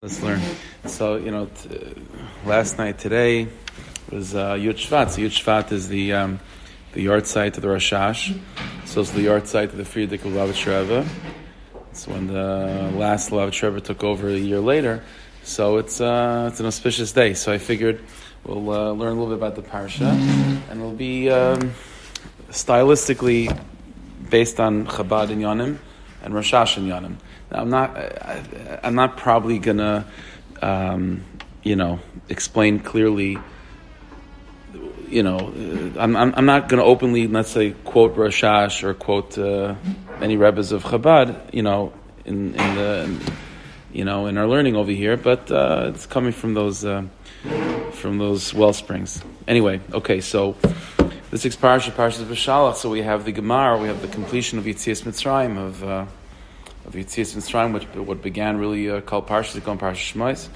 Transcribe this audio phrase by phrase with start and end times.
[0.00, 0.40] Let's learn.
[0.86, 1.92] So, you know, t-
[2.46, 3.48] last night, today
[4.12, 5.10] was uh, Yud Shvat.
[5.10, 6.38] So Yud Shvat is the um,
[6.92, 8.40] the yahrzeit of the Rashash.
[8.84, 11.08] So it's the yahrzeit of the Frierdiker Lubavitcher Rebbe.
[11.90, 15.02] It's when the last Lubavitcher Rebbe took over a year later.
[15.42, 17.34] So it's uh, it's an auspicious day.
[17.34, 18.00] So I figured
[18.44, 20.12] we'll uh, learn a little bit about the parsha,
[20.70, 21.72] and it'll be um,
[22.50, 23.50] stylistically
[24.30, 25.78] based on Chabad and Yonim
[26.22, 27.16] and Rashash and Yonim.
[27.50, 27.96] I'm not.
[27.96, 30.06] I, I'm not probably gonna,
[30.60, 31.24] um,
[31.62, 33.38] you know, explain clearly.
[35.08, 35.38] You know,
[35.98, 39.74] I'm, I'm, I'm not going to openly, let's say, quote Rashash or quote uh,
[40.20, 41.54] any rebbes of Chabad.
[41.54, 41.94] You know,
[42.26, 43.20] in, in the, in,
[43.90, 47.04] you know, in our learning over here, but uh, it's coming from those uh,
[47.92, 49.22] from those well springs.
[49.46, 50.56] Anyway, okay, so
[51.30, 52.76] this is parsha, parsha B'Shalach.
[52.76, 56.08] So we have the Gemara, we have the completion of Yitzias Mitzrayim of.
[56.88, 60.48] Of Yitzias Mitzrayim, which what began really uh, called Parshas Zikon Parsha Shmais.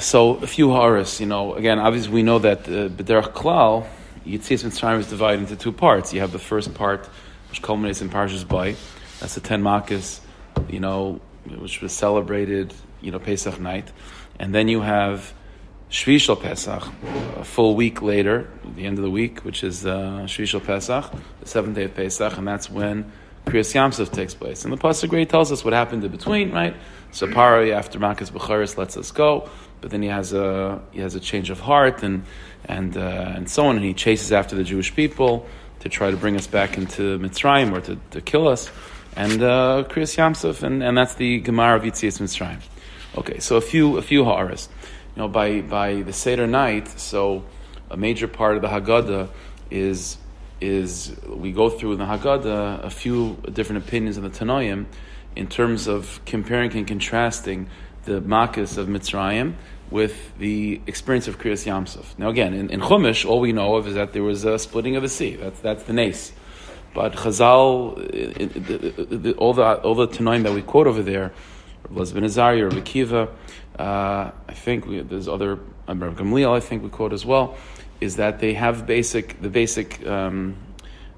[0.02, 1.54] so a few ha'aras, you know.
[1.54, 3.86] Again, obviously we know that uh, Klal,
[4.26, 6.12] Yitzias Mitzrayim is divided into two parts.
[6.12, 7.08] You have the first part,
[7.50, 8.74] which culminates in Parshas Bay.
[9.20, 10.18] That's the ten Makkos,
[10.68, 13.92] you know, which was celebrated, you know, Pesach night,
[14.40, 15.32] and then you have
[15.88, 16.82] Shvishal Pesach,
[17.36, 21.46] a full week later, the end of the week, which is uh, Shvishal Pesach, the
[21.46, 23.12] seventh day of Pesach, and that's when
[23.46, 24.64] Kriyas Yamsuf takes place.
[24.64, 26.76] And the Pasuk Great tells us what happened in between, right?
[27.12, 29.48] So Pari, after Makkos Becharis, lets us go,
[29.80, 32.24] but then he has a he has a change of heart and
[32.64, 35.46] and uh, and so on, and he chases after the Jewish people
[35.80, 38.70] to try to bring us back into Mitzrayim or to, to kill us,
[39.16, 42.60] and uh, Kriyas Yamsuf, and, and that's the Gemara of Yitzias Mitzrayim.
[43.16, 44.68] Okay, so a few a few ha'aras.
[45.16, 47.44] You know, by by the Seder night, so
[47.90, 49.30] a major part of the Haggadah
[49.70, 50.16] is
[50.60, 54.86] is we go through in the Haggadah a few different opinions in the Tanoim
[55.36, 57.68] in terms of comparing and contrasting
[58.04, 59.54] the Makkos of Mitzrayim
[59.90, 62.18] with the experience of Kriyas Yamsuf.
[62.18, 64.96] Now again, in, in Chumash, all we know of is that there was a splitting
[64.96, 65.36] of the sea.
[65.36, 66.32] That's, that's the nace.
[66.94, 71.32] But Chazal, it, it, it, all the all the Tanoim that we quote over there,
[71.88, 73.28] Rav Ben Azariah, Rav Akiva,
[73.78, 75.56] uh, I think we, there's other,
[75.86, 77.56] Rav Gamliel, I think we quote as well,
[78.00, 80.56] is that they have basic the basic um,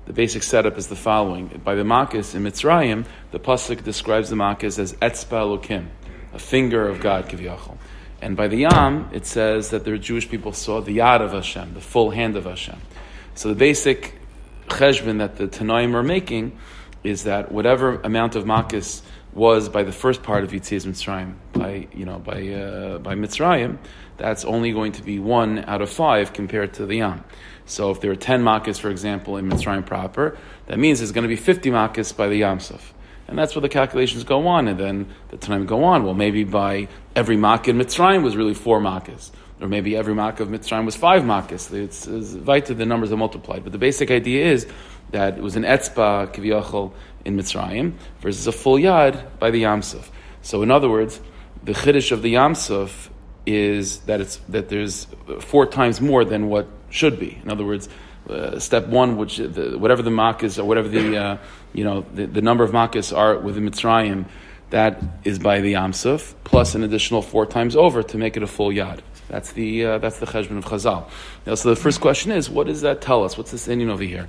[0.05, 1.47] the basic setup is the following.
[1.65, 5.87] By the Makkos in Mitzrayim, the pasuk describes the Makkos as Etzba Elokim,
[6.35, 7.77] a finger of God, Kiviyachol.
[8.21, 11.75] And by the Yam, it says that the Jewish people saw the Yad of Hashem,
[11.75, 12.81] the full hand of Hashem.
[13.35, 14.19] So the basic
[14.67, 16.59] cheshbon that the Tanoim are making
[17.05, 21.89] is that whatever amount of Makkos was by the first part of Yitzias Mitzrayim, by
[21.95, 23.79] you know by uh, by Mitzrayim,
[24.23, 27.25] that's only going to be one out of five compared to the Yam.
[27.67, 31.29] So if there are ten Makkos, for example, in Mitzrayim proper, that means there's going
[31.29, 32.81] to be fifty Makkos by the Yamsuf.
[33.27, 34.97] And that's where the calculations go on, and then
[35.31, 36.05] the time go on.
[36.05, 39.33] Well, maybe by every Makkah in Mitzrayim was really four Makkos.
[39.61, 41.73] Or maybe every Makkah of Mitzrayim was five Makkos.
[41.73, 43.63] It's, it's weiter, the numbers are multiplied.
[43.65, 44.67] But the basic idea is
[45.13, 46.93] that it was an Etzba, Kiviyachol,
[47.25, 50.05] in Mitzrayim versus a full yad by the Yamsuf.
[50.43, 51.21] So, in other words,
[51.63, 53.09] the chiddush of the Yamsuf
[53.47, 55.07] is that it's that there's
[55.41, 57.39] four times more than what should be.
[57.43, 57.89] In other words,
[58.29, 61.39] uh, step one, which the, whatever the makkos or whatever the uh,
[61.73, 64.27] you know the, the, number of makkos are within Mitzrayim,
[64.71, 68.47] that is by the Yamsuf plus an additional four times over to make it a
[68.47, 69.01] full yad.
[69.29, 71.09] That's the uh, that's the cheshbon of Chazal.
[71.47, 73.37] Now, so the first question is, what does that tell us?
[73.37, 74.29] What's this inyan over here?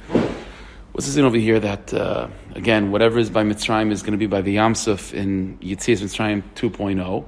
[0.94, 4.18] What's this in over here that, uh, again, whatever is by Mitzrayim is going to
[4.20, 7.28] be by the Yamsuf in Yitzias Mitzrayim 2.0, but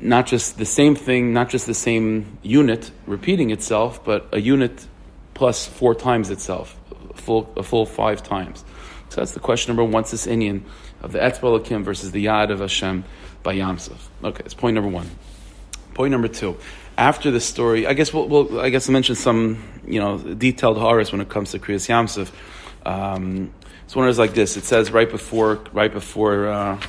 [0.00, 4.86] not just the same thing, not just the same unit repeating itself, but a unit
[5.34, 6.78] plus four times itself,
[7.10, 8.64] a full, a full five times.
[9.08, 9.92] So that's the question number one.
[9.92, 10.62] What's this inyan
[11.00, 13.04] of the Etzba Elokim versus the Yad of Hashem
[13.42, 13.98] by Yamsuf?
[14.22, 15.08] Okay, it's point number one.
[15.94, 16.56] Point number two.
[16.98, 20.78] After the story, I guess we'll, we'll I guess I mentioned some, you know, detailed
[20.78, 22.30] ha'aras when it comes to Kriyas Yamsuf.
[22.84, 23.52] Um,
[23.86, 24.56] so one is like this.
[24.56, 26.80] It says right before, right before, uh,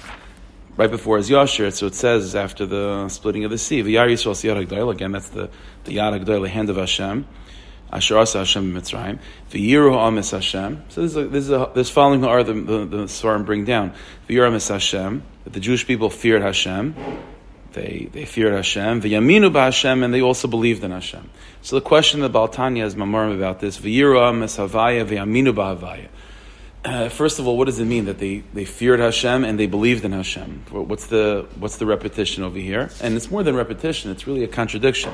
[0.77, 1.73] right before Az Yashir.
[1.73, 4.91] So it says after the splitting of the sea, V'yar Yisrael Siyad Hagdoil.
[4.91, 5.49] Again, that's the
[5.83, 7.27] the Hagdoil, the hand of Hashem.
[7.91, 9.19] Asher Asa Hashem Mitzrayim.
[9.51, 10.83] V'yiru Amis Hashem.
[10.89, 13.65] So this is a, this is a, this following are the the, the Svarim bring
[13.65, 13.93] down.
[14.29, 15.23] V'yiru Amis Hashem.
[15.43, 16.95] That the Jewish people feared Hashem.
[17.73, 21.29] They, they feared Hashem, v'yaminu Hashem, and they also believed in Hashem.
[21.61, 26.07] So the question that Baal HaTanya is mamorim about this, v'yira meshavaya v'yaminu ba'havaya.
[26.87, 29.65] Uh, first of all, what does it mean that they, they feared Hashem and they
[29.65, 30.63] believed in Hashem?
[30.71, 32.89] What's the what's the repetition over here?
[33.01, 35.13] And it's more than repetition; it's really a contradiction.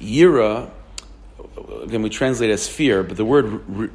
[0.00, 0.68] Yira,
[1.84, 3.46] again, we translate as fear, but the word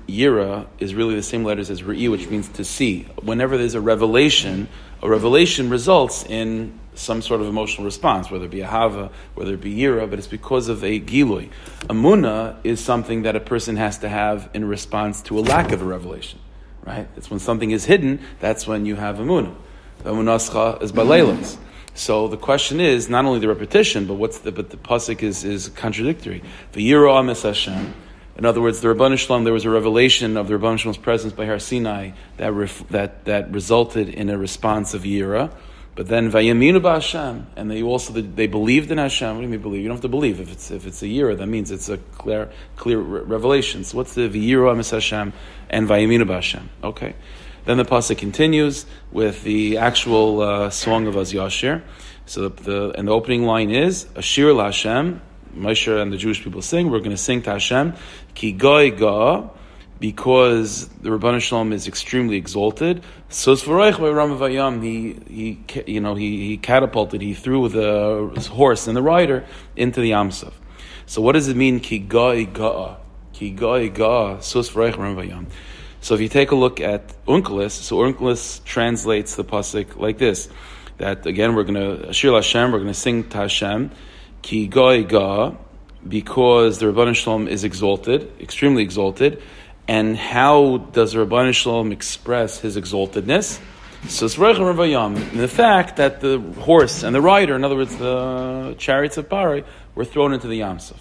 [0.07, 3.03] yira is really the same letters as re'i, which means to see.
[3.21, 4.69] Whenever there's a revelation,
[5.03, 9.55] a revelation results in some sort of emotional response, whether it be a hava, whether
[9.55, 11.49] it be yira, but it's because of a gilui.
[11.89, 15.81] Amuna is something that a person has to have in response to a lack of
[15.81, 16.39] a revelation,
[16.87, 17.07] right?
[17.17, 19.53] It's when something is hidden, that's when you have amuna.
[20.03, 21.57] The amunascha is baleilas.
[21.93, 25.43] So the question is not only the repetition, but what's the but the pasuk is
[25.43, 26.43] is contradictory.
[26.71, 27.93] The yira amis Hashem.
[28.37, 30.91] In other words, the Ribbono Shel Olam, there was a revelation of the Ribbono Shel
[30.91, 35.51] Olam's presence by Har Sinai that, ref, that, that resulted in a response of Yira.
[35.95, 39.29] But then Vayaminu Hashem, and they also they believed in Hashem.
[39.29, 39.81] What do you mean believe?
[39.81, 41.35] You don't have to believe if it's if it's a Yira.
[41.35, 43.83] That means it's a clear clear revelation.
[43.83, 45.33] So what's the Vayira Amis Hashem
[45.69, 46.69] and Vayaminu Hashem?
[46.83, 47.15] Okay.
[47.65, 51.83] Then the pasuk continues with the actual uh, song of Az Yashir.
[52.25, 55.21] So the, the, and the opening line is Ashir Hashem.
[55.53, 56.89] Moshe and the Jewish people sing.
[56.89, 57.93] We're going to sing to Hashem.
[58.35, 59.49] Ki goy ga,
[59.99, 63.03] because the Ribbono Shel Olam is extremely exalted.
[63.29, 69.45] So he he you know he, he catapulted, he threw the horse and the rider
[69.75, 70.53] into the Yamsuf.
[71.05, 71.79] So what does it mean?
[71.79, 72.97] Ki goy ga,
[75.99, 80.49] So if you take a look at Onkelos, so Onkelos translates the pasuk like this:
[80.97, 83.91] that again we're going to Shir Hashem, we're going to sing to Hashem,
[84.41, 85.55] ki goy ga,
[86.07, 89.41] because the Ribbono Shel Olam is exalted, extremely exalted.
[89.87, 93.59] And how does the Ribbono Shel Olam express his exaltedness?
[94.07, 99.17] So it's the fact that the horse and the rider, in other words, the chariots
[99.17, 99.63] of Pari,
[99.95, 100.97] were thrown into the Yamsuf.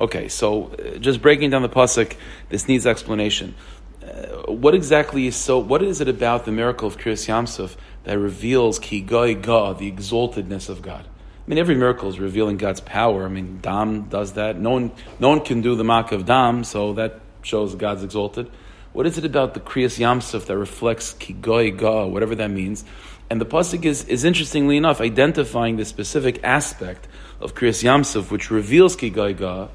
[0.00, 2.16] Okay, so uh, just breaking down the pasuk,
[2.48, 3.54] this needs explanation.
[4.02, 5.58] Uh, what exactly is so?
[5.58, 9.92] What is it about the miracle of Kriyas Yamsuf that reveals ki goy ga, the
[9.92, 11.06] exaltedness of God?
[11.06, 13.26] I mean, every miracle is revealing God's power.
[13.26, 14.58] I mean, Dam does that.
[14.58, 18.50] No one, no one can do the mark of Dam, so that shows God's exalted.
[18.94, 22.86] What is it about the Kriyas Yamsuf that reflects Kigoy Ga, whatever that means?
[23.28, 27.06] And the pasuk is, is interestingly enough identifying the specific aspect
[27.38, 29.68] of Kriyas Yamsuf, which reveals Kigoy Ga,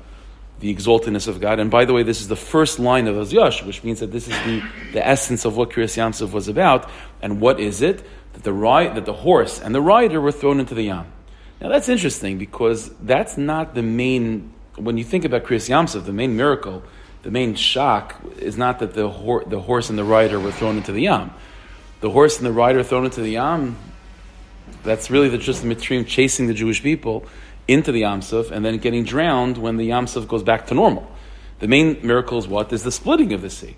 [0.60, 1.60] the exaltedness of God.
[1.60, 4.28] And by the way, this is the first line of Azyash, which means that this
[4.28, 4.64] is the,
[4.94, 6.90] the essence of what Kriyas Yamsuf was about.
[7.22, 8.04] And what is it?
[8.34, 11.12] That the, ride, that the horse and the rider were thrown into the Yam.
[11.62, 14.54] Now that's interesting because that's not the main.
[14.76, 16.84] When you think about Kriyas Yamsuf, the main miracle,
[17.24, 19.08] the main shock is not that the,
[19.48, 21.32] the horse and the rider were thrown into the Yam.
[22.02, 23.78] The horse and the rider thrown into the Yam.
[24.84, 27.26] That's really the, just the Mitzrayim chasing the Jewish people
[27.68, 31.10] into the Yamsuf and then getting drowned when the Yamsuf goes back to normal.
[31.60, 32.72] The main miracle is what?
[32.74, 33.78] Is the splitting of the sea.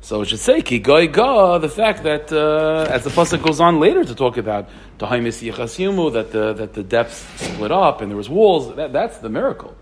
[0.00, 3.60] So it should say ki goy ga the fact that uh, as the pasuk goes
[3.60, 4.68] on later to talk about
[4.98, 9.74] that the that the depths split up and there was walls that, that's the miracle.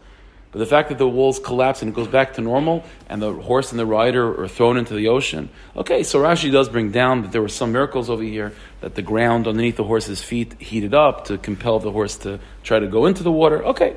[0.54, 3.32] But the fact that the walls collapse and it goes back to normal and the
[3.32, 5.48] horse and the rider are thrown into the ocean.
[5.74, 9.02] Okay, so Rashi does bring down that there were some miracles over here that the
[9.02, 13.06] ground underneath the horse's feet heated up to compel the horse to try to go
[13.06, 13.64] into the water.
[13.64, 13.96] Okay,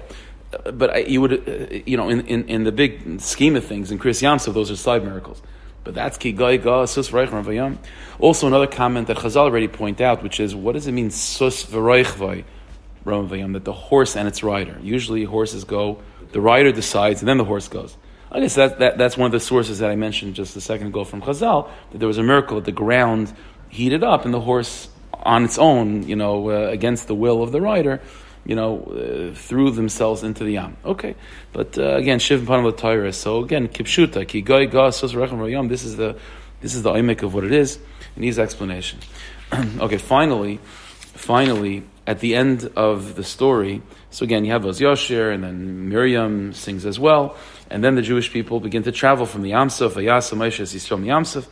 [0.73, 3.99] but you would, uh, you know, in, in, in, the big scheme of things, in
[3.99, 5.43] Kriyas Yamsuf, those are side miracles.
[5.83, 7.77] But that's ki goy ga sus vayam.
[8.17, 11.63] Also, another comment that Chazal already point out, which is what does it mean sus
[11.65, 13.53] vayam?
[13.53, 14.79] That the horse and its rider.
[14.81, 15.99] Usually, horses go.
[16.31, 17.97] The rider decides, and then the horse goes.
[18.29, 20.87] I guess that, that, that's one of the sources that I mentioned just a second
[20.87, 23.33] ago from Chazal that there was a miracle that the ground
[23.69, 27.51] heated up and the horse on its own, you know, uh, against the will of
[27.51, 28.01] the rider,
[28.45, 30.77] you know, uh, threw themselves into the yam.
[30.85, 31.15] Okay,
[31.51, 33.13] but uh, again, shiv panam Torah.
[33.13, 35.69] So again, kipshuta ki goy gas rayam.
[35.69, 36.17] This is the
[36.61, 37.75] this is the imik of what it is.
[38.15, 38.99] It needs explanation.
[39.53, 40.59] okay, finally,
[40.97, 43.81] finally, at the end of the story.
[44.09, 47.35] So again, you have Oz Yoshir, and then Miriam sings as well,
[47.69, 49.91] and then the Jewish people begin to travel from the Yamsuf.
[49.91, 51.47] Vayasa Moshe Yisrael Yamsuf.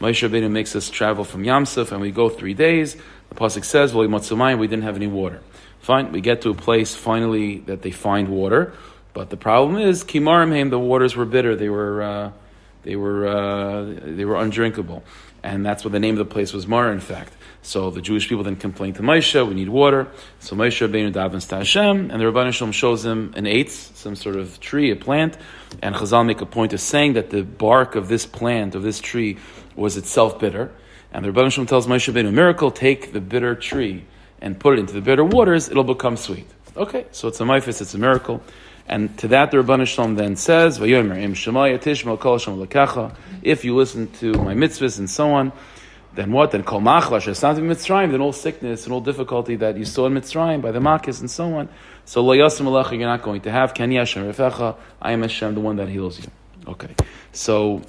[0.00, 2.96] Moshe Rabbeinu makes us travel from Yamsuf, and we go three days.
[3.28, 5.40] The pasuk says, "Well, we didn't have any water."
[5.80, 8.74] Fine, we get to a place finally that they find water,
[9.12, 11.56] but the problem is kimarim the waters were bitter.
[11.56, 12.32] They were uh,
[12.82, 15.02] they were uh, they were undrinkable,
[15.42, 16.92] and that's what the name of the place was Mar.
[16.92, 20.08] In fact, so the Jewish people then complain to Moshe, "We need water."
[20.40, 23.94] So Moshe Rabbeinu davens to Hashem, and the Ribbono Shel Olam shows him an eitz,
[23.94, 25.36] some sort of tree, a plant,
[25.82, 29.00] and Chazal make a point of saying that the bark of this plant of this
[29.00, 29.36] tree
[29.76, 30.70] was itself bitter,
[31.12, 34.04] and the Ribbono Shel Olam tells Moshe Rabbeinu, "Miracle, take the bitter tree."
[34.40, 36.46] and put it into the bitter waters, it'll become sweet.
[36.76, 38.42] Okay, so it's a maifis, it's a miracle.
[38.86, 40.78] And to that, the Ribbono Shel Olam then says,
[43.42, 45.52] If you listen to my mitzvahs and so on,
[46.14, 46.50] then what?
[46.50, 50.14] Then kol machla shesantiv Mitzrayim, then all sickness and all difficulty that you saw in
[50.14, 51.68] Mitzrayim by the makis and so on.
[52.04, 53.74] So lo yasim alecha, you're not going to have.
[53.74, 56.30] Ken Hashem refecha, I am Hashem, the one that heals you.
[56.66, 56.94] Okay,
[57.32, 57.82] so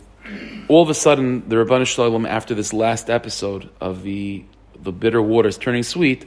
[0.68, 4.46] all of a sudden, the Ribbono Shel Olam, after this last episode of the
[4.82, 6.26] the bitter waters turning sweet,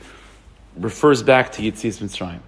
[0.76, 2.40] refers back to Yitzis Mitzrayim.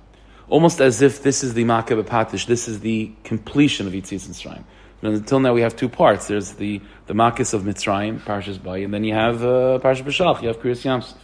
[0.48, 4.64] Almost as if this is the Makah Patish, this is the completion of Yitzis Mitzrayim.
[5.04, 6.28] And until now we have two parts.
[6.28, 10.40] There's the, the Makis of Mitzrayim, Parshas Bay, and then you have uh, Parshas B'Shalach,
[10.42, 11.16] you have Kriyas Yamsuf.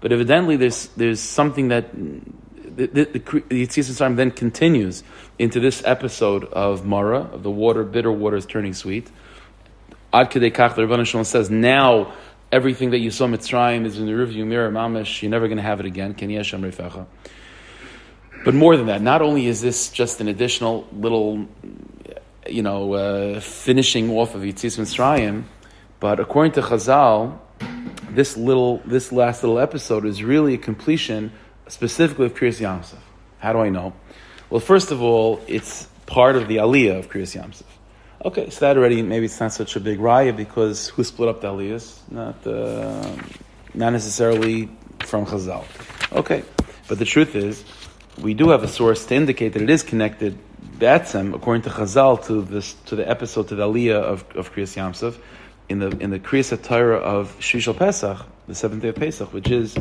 [0.00, 5.02] But evidently there's, there's something that the, the, the, the Yitzis Mitzrayim then continues
[5.38, 9.10] into this episode of Mara, of the water, bitter water is turning sweet.
[10.12, 12.12] Ad Kedei Kach, the Rebbeinu says, now
[12.52, 15.22] everything that you saw Mitzrayim is in the rearview mirror, mamish.
[15.22, 16.14] You're never going to have it again.
[16.14, 17.06] Ken Yeshem Refecha.
[18.44, 21.48] But more than that, not only is this just an additional little,
[22.48, 25.44] you know, uh, finishing off of Yitzis Mitzrayim,
[26.00, 27.38] but according to Chazal,
[28.10, 31.32] this little, this last little episode is really a completion,
[31.68, 32.98] specifically of Kriyas Yamsuf.
[33.38, 33.92] How do I know?
[34.50, 37.64] Well, first of all, it's part of the Aliyah of Kriyas Yamsuf.
[38.24, 41.42] Okay, so that already maybe it's not such a big raya because who split up
[41.42, 42.00] the aliyahs?
[42.10, 43.14] Not, uh,
[43.74, 44.68] not necessarily
[45.00, 45.64] from Chazal.
[46.12, 46.42] Okay,
[46.88, 47.64] but the truth is,
[48.18, 50.38] we do have a source to indicate that it is connected,
[50.78, 54.76] Be'etzem, according to Chazal, to this to the episode to the aliyah of, of Kriyas
[54.76, 55.18] Yamsuf,
[55.68, 59.50] in the in the Kriyas Torah of Shishal Pesach, the seventh day of Pesach, which
[59.50, 59.76] is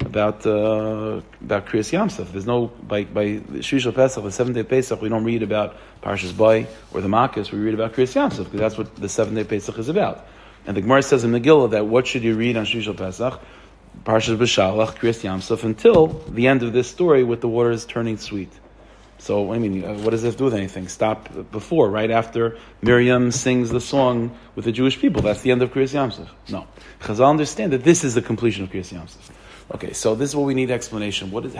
[0.00, 2.30] about uh, about Kriyas Yamsuf.
[2.30, 5.00] There's no by by Shishal Pesach, the seventh day of Pesach.
[5.00, 7.50] We don't read about Parshas Bay or the Makkos.
[7.50, 10.26] We read about Kriyas Yamsuf because that's what the seventh day of Pesach is about.
[10.66, 13.40] And the Gemara says in Megillah that what should you read on Shishal Pesach?
[14.04, 18.50] Parshas B'Shalach, Kriyas Yamsuf, until the end of this story with the waters turning sweet.
[19.24, 20.86] So, I mean, what does this do with anything?
[20.88, 25.22] Stop before, right after Miriam sings the song with the Jewish people.
[25.22, 26.28] That's the end of Kriyas Yamsuf.
[26.50, 26.66] No.
[27.00, 29.30] Chazal understand that this is the completion of Kriyas Yamsuf.
[29.76, 31.30] Okay, so this is what we need explanation.
[31.30, 31.56] What is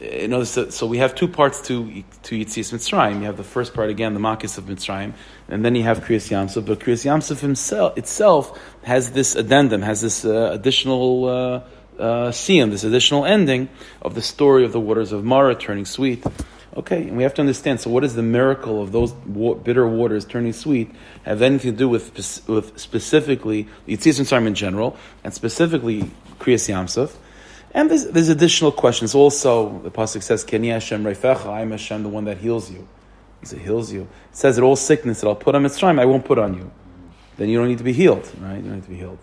[0.00, 3.20] you know, so, we have two parts to to Yitzis Mitzrayim.
[3.20, 5.14] You have the first part again, the Makis of Mitzrayim,
[5.48, 6.66] and then you have Kriyas Yamsuf.
[6.66, 11.60] But Kriyas Yamsuf himself itself has this addendum, has this uh, additional uh,
[11.98, 13.70] uh, this additional ending
[14.02, 16.22] of the story of the waters of Mara turning sweet.
[16.74, 17.80] Okay, and we have to understand.
[17.80, 20.90] So, what does the miracle of those wa- bitter waters turning sweet
[21.24, 22.14] have anything to do with
[22.48, 27.14] with specifically Yitzis Mitzrayim in general, and specifically Kriyas Yamsuf?
[27.74, 29.14] And there's, there's additional questions.
[29.14, 32.88] Also, the pasuk says, "Keni Hashem Reifecha." I am Hashem, the one that heals you.
[33.40, 36.06] He says, "Heals you." It says that all sickness that I'll put on Mitzrayim, I
[36.06, 36.70] won't put on you.
[37.36, 38.56] Then you don't need to be healed, right?
[38.56, 39.18] You don't need to be healed,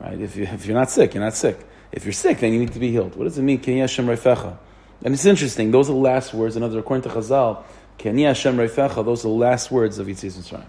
[0.00, 0.20] right?
[0.20, 1.58] If, you, if you're not sick, you're not sick.
[1.92, 3.16] If you're sick, then you need to be healed.
[3.16, 3.58] What does it mean?
[3.58, 4.58] Keni Hashem Reifecha.
[5.02, 5.70] And it's interesting.
[5.70, 6.56] Those are the last words.
[6.56, 7.62] Another according to Chazal,
[7.98, 9.04] Keni Hashem Reifecha.
[9.04, 10.66] Those are the last words of Yitzis Mitzrayim.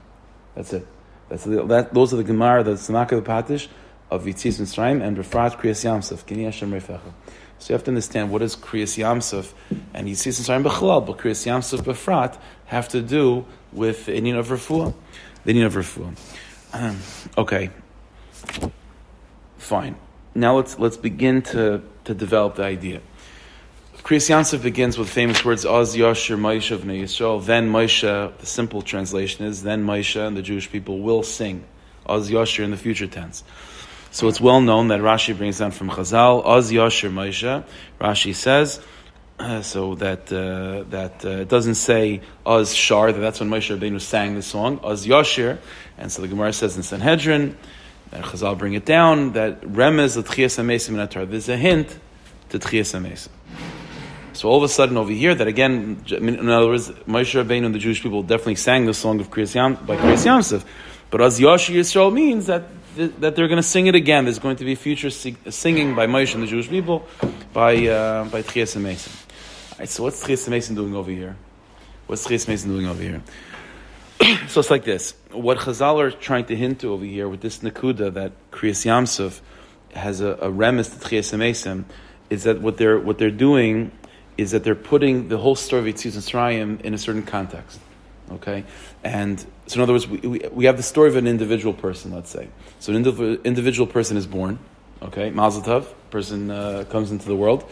[0.55, 0.87] That's it.
[1.29, 3.67] That's the, that, those are the Gemara, the Tzanaka Patish
[4.09, 6.25] of Yitzis Mitzrayim and Refrat Kriyas Yamsuf.
[6.25, 7.13] Keni Hashem Reifecha.
[7.59, 9.53] So you have to understand what is Kriyas Yamsuf
[9.93, 14.47] and Yitzis Mitzrayim Bechlal, but Kriyas Yamsuf Befrat have to do with the inyan of
[14.47, 14.93] Refuah.
[15.43, 16.17] The inyan of Refuah.
[16.73, 16.99] Um,
[17.37, 17.69] okay.
[19.57, 19.95] Fine.
[20.33, 23.01] Now let's let's begin to, to develop the idea.
[24.03, 27.45] Kriyas Yamsuf begins with famous words, Oz Yashir Moshe of Yisrael.
[27.45, 31.63] Then Moshe, the simple translation is, then Moshe and the Jewish people will sing.
[32.07, 33.43] Oz Yashir in the future tense.
[34.09, 37.63] So it's well known that Rashi brings down from Chazal, Oz Yashir Moshe.
[37.99, 38.81] Rashi says,
[39.37, 43.77] uh, so that uh, that uh, it doesn't say Oz Shar, that that's when Moshe
[43.77, 45.59] Rabbeinu sang the song, Oz Yashir.
[45.99, 47.55] And so the Gemara says in Sanhedrin,
[48.11, 51.97] and Chazal bring it down, that Remez L'Tchias HaMesim in There's a hint
[52.49, 53.29] to Tchias HaMesim.
[54.33, 57.75] So all of a sudden over here, that again, in other words, Moshe Rabbeinu and
[57.75, 60.63] the Jewish people definitely sang the song of Kriyas Yam, by Kriyas Yamsuf.
[61.09, 62.63] But as Yoshi Yisrael means that
[62.95, 64.25] that they're going to sing it again.
[64.25, 67.07] There's going to be future singing by Moshe and the Jewish people
[67.53, 69.15] by uh, by Tchias Mesim.
[69.71, 71.37] All right, so what's Tchias Mesim doing over here?
[72.07, 73.21] What's Tchias Mesim doing over here?
[74.49, 75.13] so it's like this.
[75.31, 79.39] What Chazal are trying to hint to over here with this Nakuda that Kriyas Yamsuf
[79.95, 81.85] has a, a remes to Tchias Mesim
[82.29, 83.91] is that what they're what they're doing
[84.41, 87.79] is that they're putting the whole story of Yitzias Mitzrayim in a certain context.
[88.31, 88.63] Okay?
[89.03, 92.11] And so, in other words, we, we, we, have the story of an individual person,
[92.11, 92.47] let's say.
[92.79, 94.59] So, an indiv- individual person is born.
[95.01, 95.29] Okay?
[95.29, 97.69] Mazel tov, person uh, comes into the world.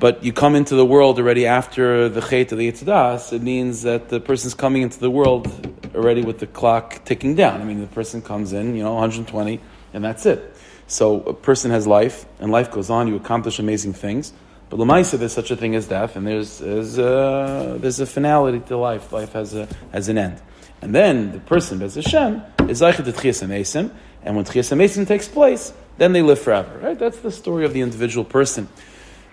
[0.00, 3.82] But you come into the world already after the Chet of the Yitzdas, it means
[3.82, 5.46] that the person's coming into the world
[5.94, 7.60] already with the clock ticking down.
[7.60, 9.60] I mean, the person comes in, you know, 120,
[9.92, 10.56] and that's it.
[10.86, 14.32] So, a person has life, and life goes on, you accomplish amazing things.
[14.72, 18.60] But Lamaisa, there's such a thing as death, and there's there's a, there's a finality
[18.68, 19.12] to life.
[19.12, 20.40] Life has a has an end,
[20.80, 25.28] and then the person Bez Hashem is Zeichet to Tchias and when Tchias Amesim takes
[25.28, 26.78] place, then they live forever.
[26.78, 26.98] Right?
[26.98, 28.66] That's the story of the individual person.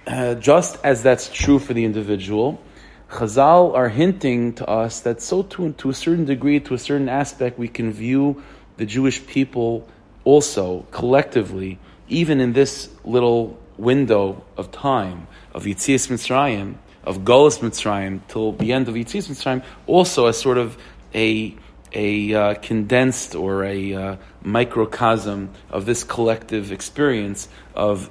[0.06, 2.62] Uh, just as that's true for the individual,
[3.10, 7.08] Chazal are hinting to us that so to, to a certain degree, to a certain
[7.08, 8.44] aspect, we can view
[8.76, 9.88] the Jewish people
[10.26, 11.80] also collectively,
[12.10, 18.74] even in this little window of time of Yitzias Mitzrayim, of Golas Mitzrayim, till the
[18.74, 20.78] end of Yitzias Mitzrayim, also as sort of
[21.16, 21.56] a
[21.92, 28.10] a uh, condensed or a uh, microcosm of this collective experience of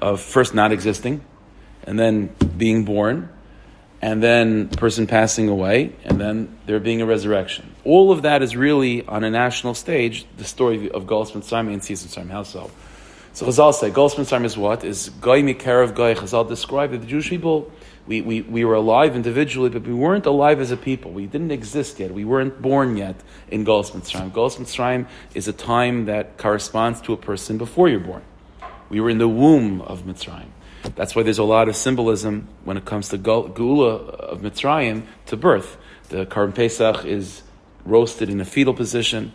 [0.00, 1.24] of first not existing,
[1.84, 3.28] and then being born,
[4.00, 7.72] and then person passing away, and then there being a resurrection.
[7.84, 11.80] All of that is really on a national stage the story of Golas Mitzrayim and
[11.80, 12.30] Yitzias Mitzrayim.
[12.30, 12.70] How so?
[13.34, 14.84] So Chazal say, Golas Mitzrayim is what?
[14.84, 16.14] Is Goy Mikarav Goy.
[16.14, 17.72] Chazal described that the Jewish people
[18.06, 21.12] we, we, we were alive individually, but we weren't alive as a people.
[21.12, 22.12] We didn't exist yet.
[22.12, 23.16] We weren't born yet
[23.48, 24.32] in Golas Mitzrayim.
[24.32, 28.22] Golas Mitzrayim is a time that corresponds to a person before you're born.
[28.88, 30.48] We were in the womb of Mitzrayim.
[30.96, 35.36] That's why there's a lot of symbolism when it comes to Geula of Mitzrayim to
[35.36, 35.78] birth.
[36.08, 37.42] The Karban Pesach is
[37.84, 39.32] roasted in a fetal position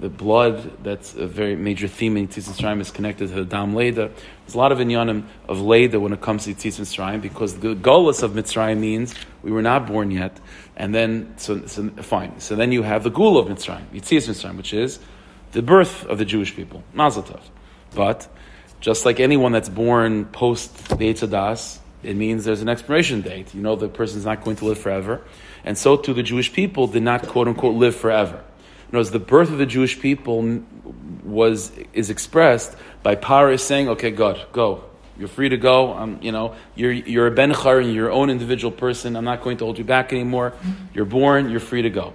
[0.00, 3.74] the blood, that's a very major theme in Yitzis Mitzrayim, is connected to the Dam
[3.74, 4.10] Leda.
[4.46, 7.74] There's a lot of inyanim of Leda when it comes to Yitzis Mitzrayim, because the
[7.74, 10.40] Golas of Mitzrayim means we were not born yet.
[10.74, 12.40] And then, so, so fine.
[12.40, 14.98] So then you have the Geula of Mitzrayim, Yitzis Mitzrayim, which is
[15.52, 17.42] the birth of the Jewish people, Mazel Tov.
[17.94, 18.26] But,
[18.80, 23.54] just like anyone that's born post the Eitzadas, it means there's an expiration date.
[23.54, 25.22] You know the person's not going to live forever.
[25.64, 28.42] And so too the Jewish people did not quote unquote live forever.
[28.92, 30.62] Knows the birth of the Jewish people
[31.24, 34.84] was is expressed by Paris saying, "Okay, God, go.
[35.18, 35.92] You're free to go.
[35.92, 39.16] Um, you know, you're you're a ben and your own individual person.
[39.16, 40.54] I'm not going to hold you back anymore.
[40.92, 41.50] You're born.
[41.50, 42.14] You're free to go."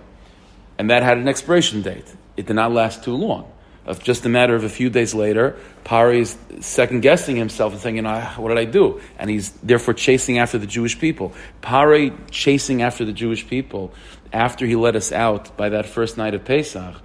[0.77, 2.13] And that had an expiration date.
[2.36, 3.51] It did not last too long.
[3.86, 7.79] Of just a matter of a few days later, Pari is second guessing himself and
[7.79, 9.00] saying, you know, what did I do?
[9.20, 11.34] And he's therefore chasing after the Jewish people.
[11.62, 13.94] Pari chasing after the Jewish people
[14.34, 16.96] after he let us out by that first night of Pesach.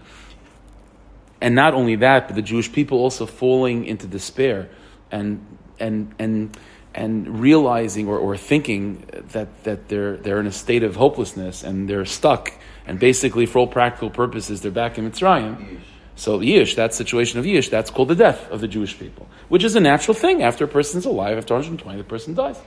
[1.41, 4.69] And not only that, but the Jewish people also falling into despair
[5.11, 5.45] and
[5.79, 6.57] and and
[6.95, 11.89] and realizing or, or thinking that, that they're they're in a state of hopelessness and
[11.89, 12.53] they're stuck
[12.87, 15.81] and basically for all practical purposes they're back in Mitzrayim.
[16.17, 19.65] So Yish, that situation of Yish, that's called the death of the Jewish people, which
[19.65, 20.43] is a natural thing.
[20.43, 22.61] After a person's alive, after 120, the person dies.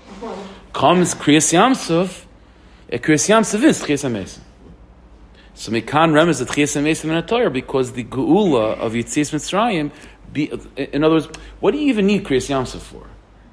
[0.74, 2.26] Comes Kriyas Yamsuf,
[3.00, 4.40] Kriyas Yamsuf is Kriyas
[5.56, 9.92] so Mikan remez the Tchias Mesim in a Torah because the Geula of Yitzis Mitzrayim.
[10.32, 11.30] Be, in other words,
[11.60, 13.06] what do you even need Kriyas Yamsuf for?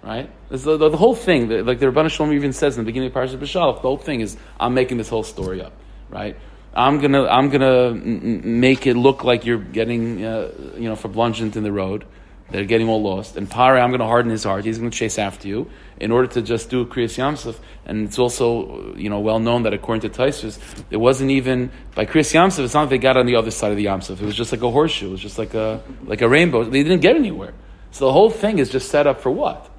[0.02, 0.30] Right?
[0.48, 2.86] The, the, the, whole thing, the, like the Ribbono Shel Olam even says in the
[2.86, 5.74] beginning of Parashat B'Shalach, the whole thing is I'm making this whole story up,
[6.08, 6.36] right?
[6.72, 11.56] I'm gonna I'm gonna make it look like you're getting uh, you know for blungent
[11.56, 12.06] in the road,
[12.50, 13.36] they're getting all lost.
[13.36, 14.64] And Pare, I'm going to harden his heart.
[14.64, 17.56] He's going to chase after you in order to just do Kriyas Yamsuf.
[17.86, 20.58] And it's also, you know, well known that according to Taisus,
[20.90, 22.64] it wasn't even by Kriyas Yamsuf.
[22.64, 24.20] It's not like they got on the other side of the Yamsuf.
[24.20, 25.08] It was just like a horseshoe.
[25.08, 26.64] It was just like a like a rainbow.
[26.64, 27.54] They didn't get anywhere.
[27.92, 29.69] So the whole thing is just set up for what?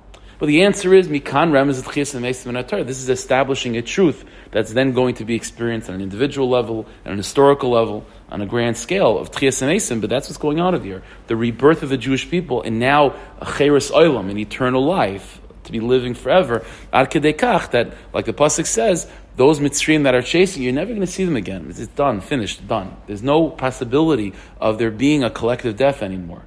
[0.42, 5.24] Well, the answer is Mikan Remez This is establishing a truth that's then going to
[5.24, 9.30] be experienced on an individual level, on an historical level, on a grand scale of
[9.30, 11.04] Tchias but that's what's going on over here.
[11.28, 15.72] The rebirth of the Jewish people, and now a Cheres Olam, an eternal life, to
[15.72, 16.66] be living forever.
[16.92, 21.06] Ad that, like the Pasuk says, those Mitzrayim that are chasing, you're never going to
[21.06, 21.68] see them again.
[21.70, 22.98] It's done, finished, done.
[23.06, 26.46] There's no possibility of there being a collective death anymore.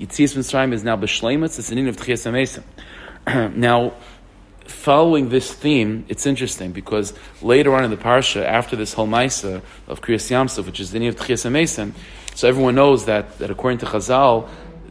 [0.00, 2.26] Yitzis Mitzrayim is now B'Shleimus, it's an in of Tchias
[3.56, 3.94] now,
[4.66, 7.12] following this theme, it's interesting because
[7.42, 10.98] later on in the parsha, after this whole Maisa of Kriyas Yamsuf, which is the
[10.98, 11.94] name of Tchias
[12.36, 14.48] so everyone knows that, that according to Chazal,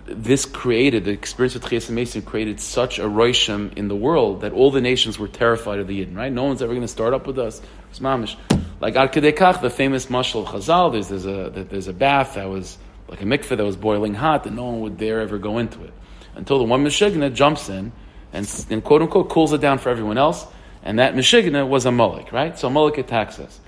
[0.08, 4.52] this created, the experience of Tchias Mesim created such a roishim in the world that
[4.52, 6.32] all the nations were terrified of the Yidden, right?
[6.32, 7.62] No one's ever going to start up with us.
[7.91, 8.36] It's mamish.
[8.82, 12.78] Like Ad the famous mashal of Chazal, there's, there's, a, there's a bath that was
[13.08, 15.84] like a mikveh that was boiling hot and no one would dare ever go into
[15.84, 15.93] it.
[16.36, 17.91] Until the one Meshigna jumps in
[18.36, 20.45] and, and quote unquote cools it down for everyone else.
[20.84, 22.58] And that Meshigna was Amalek, right?
[22.60, 23.60] So Amalek attacks us.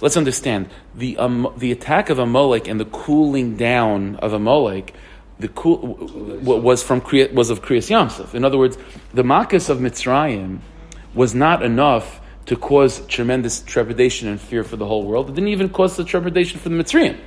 [0.00, 4.94] Let's understand the um, the attack of Amalek and the cooling down of Amalek.
[5.38, 5.78] The cool
[6.42, 7.00] was from
[7.32, 8.34] was of Kriyas Yamsuf.
[8.34, 8.78] In other words,
[9.12, 10.60] the Makas of Mitzrayim
[11.14, 15.30] was not enough to cause tremendous trepidation and fear for the whole world.
[15.30, 17.18] It didn't even cause the trepidation for the Mitzrayim,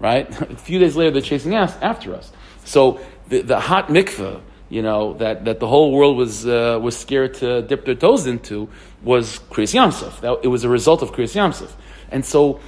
[0.00, 0.28] right?
[0.50, 2.32] A few days later, they're chasing us after us.
[2.64, 6.96] So the, the hot mikveh you know, that, that the whole world was, uh, was
[6.96, 8.68] scared to dip their toes into
[9.02, 10.42] was Kriyas Yamsuf.
[10.42, 11.70] It was a result of Kriyas Yamsuf.
[12.10, 12.60] And so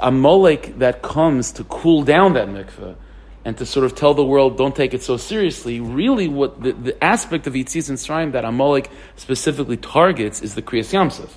[0.00, 2.96] Amalek that comes to cool down that mikveh
[3.44, 6.72] and to sort of tell the world, don't take it so seriously, really what the,
[6.72, 11.30] the aspect of Yitzis and Sraim that a Amalek specifically targets is the Kriyas Yamsuf.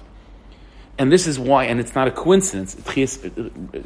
[0.98, 3.20] And this is why, and it's not a coincidence, Kriyas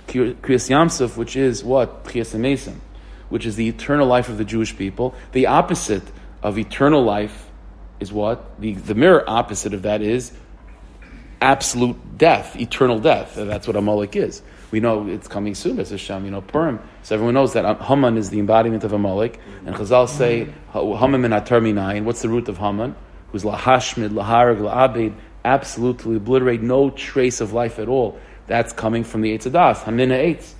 [0.07, 2.03] Yamsuf, which is what?
[2.03, 2.81] Kriyas Mason,
[3.29, 6.03] which is the eternal life of the Jewish people, the opposite
[6.41, 7.49] of eternal life
[7.99, 8.59] is what?
[8.59, 10.31] The, the mirror opposite of that is
[11.41, 13.35] absolute death, eternal death.
[13.35, 14.41] That's what Amalek is.
[14.71, 16.79] We know it's coming soon, as Hashem, you know, Purim.
[17.01, 19.39] So everyone knows that um, Haman is the embodiment of Amalek.
[19.65, 21.97] And Chazal say, Haman min atarminai.
[21.97, 22.95] And what's the root of Haman?
[23.31, 28.19] Who's lahashmid, laharag, la'abed, absolutely obliterate, no trace of life at all.
[28.47, 30.53] That's coming from the Eitzadas, Hamina Eitz.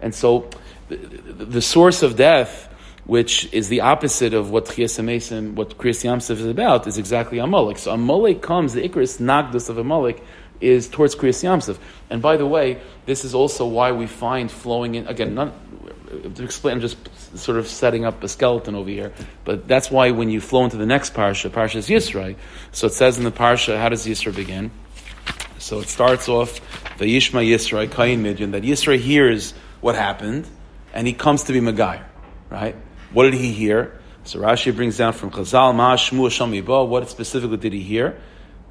[0.00, 0.50] And so
[0.88, 2.68] the, the, the, source of death,
[3.04, 7.78] which is the opposite of what Chiyasamesim, what Kriyas Yamsuf is about, is exactly Amalek.
[7.78, 10.22] So Amalek comes, the Icarus Nagdus of Amalek
[10.60, 11.78] is towards Kriyas Yamsuf.
[12.08, 15.52] And by the way, this is also why we find flowing in, again, not,
[16.36, 16.96] to explain, I'm just
[17.36, 19.12] sort of setting up a skeleton over here,
[19.44, 22.36] but that's why when you flow into the next parsha, parsha is Yisro.
[22.72, 24.70] So it says in the parsha, how does Yisro begin?
[25.58, 26.60] So it starts off,
[26.98, 30.46] the Yishma Yisro, Kain Midyan, that Yisro hears what happened,
[30.92, 32.04] and he comes to be Megayer,
[32.50, 32.76] right?
[33.14, 33.98] What did he hear?
[34.24, 38.18] So Rashi brings down from Chazal, Ma Shmu Shamiba, what specifically did he hear?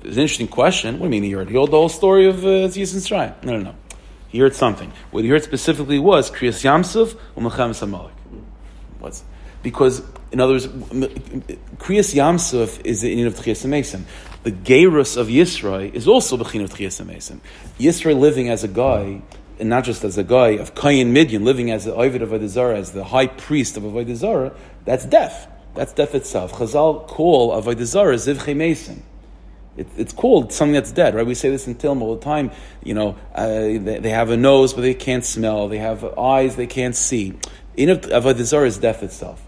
[0.01, 0.99] It's an interesting question.
[0.99, 1.47] What do you mean he heard?
[1.47, 3.34] He heard the whole story of uh, Yisrael Shrine.
[3.43, 3.75] No, no, no.
[4.27, 4.91] He heard something.
[5.12, 8.13] What he heard specifically was Kriyas Yamsuf Umachem Amalek.
[8.99, 9.23] What's
[9.62, 10.03] because
[10.34, 14.03] in other words, Kriyas Yamsuf is the inyan of Tchias Mesim.
[14.41, 17.39] The Gerus of Yisrael is also the of Tchias Mesim.
[17.79, 19.21] Yisrael living as a guy,
[19.60, 22.76] and not just as a guy of Kayin Midian, living as the Ovid of Avodah
[22.76, 25.50] as the high priest of Avodah that's death.
[25.76, 26.54] That's death itself.
[26.54, 29.04] Chazal call Avodah Zarah Zivchei Mason.
[29.76, 31.26] It, it's called something that's dead, right?
[31.26, 32.52] We say this in Tilm all the time.
[32.84, 35.68] You know, uh, they, they, have a nose, but they can't smell.
[35.68, 37.34] They have eyes, they can't see.
[37.76, 39.44] In Avodah Zarah is death itself.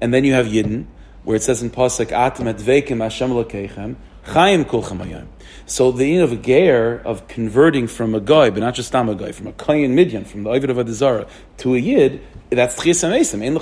[0.00, 0.86] And then you have Yidden,
[1.22, 5.26] where it says in Pasuk, Atem advekim Hashem lokechem, chayim kulchem.
[5.68, 9.14] So the in of a ger of converting from a guy, but not just a
[9.14, 11.26] guy, from a kayin midyan, from the Ovid of Avodah Zarah
[11.58, 13.44] to a yid, that's tchias amesim.
[13.44, 13.52] Ein.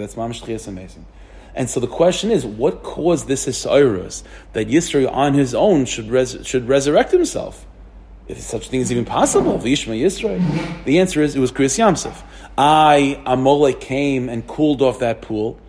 [0.00, 0.98] That's mamish.
[1.54, 4.22] And so the question is, what caused this Hisairus
[4.54, 7.66] that Yisro on his own should res- should resurrect himself?
[8.26, 10.84] If such thing is even possible, Vishma Yisro.
[10.84, 12.22] The answer is it was Kriyas Yamsuf.
[12.56, 15.60] I, Amalek, came and cooled off that pool,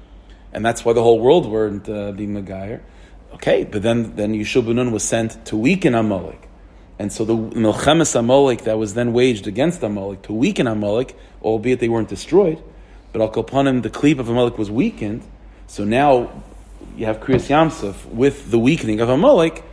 [0.53, 2.79] and that's why the whole world weren't uh, being Megayer.
[3.33, 6.49] Okay, but then, then Yehoshua was sent to weaken Amalek.
[6.99, 11.79] And so the Milchemes Amalek that was then waged against Amalek to weaken Amalek, albeit
[11.79, 12.63] they weren't destroyed,
[13.11, 15.23] but Al Kopanim, the cleave of Amalek was weakened.
[15.67, 16.43] So now
[16.95, 19.63] you have Kriyas Yamsuf with the weakening of Amalek,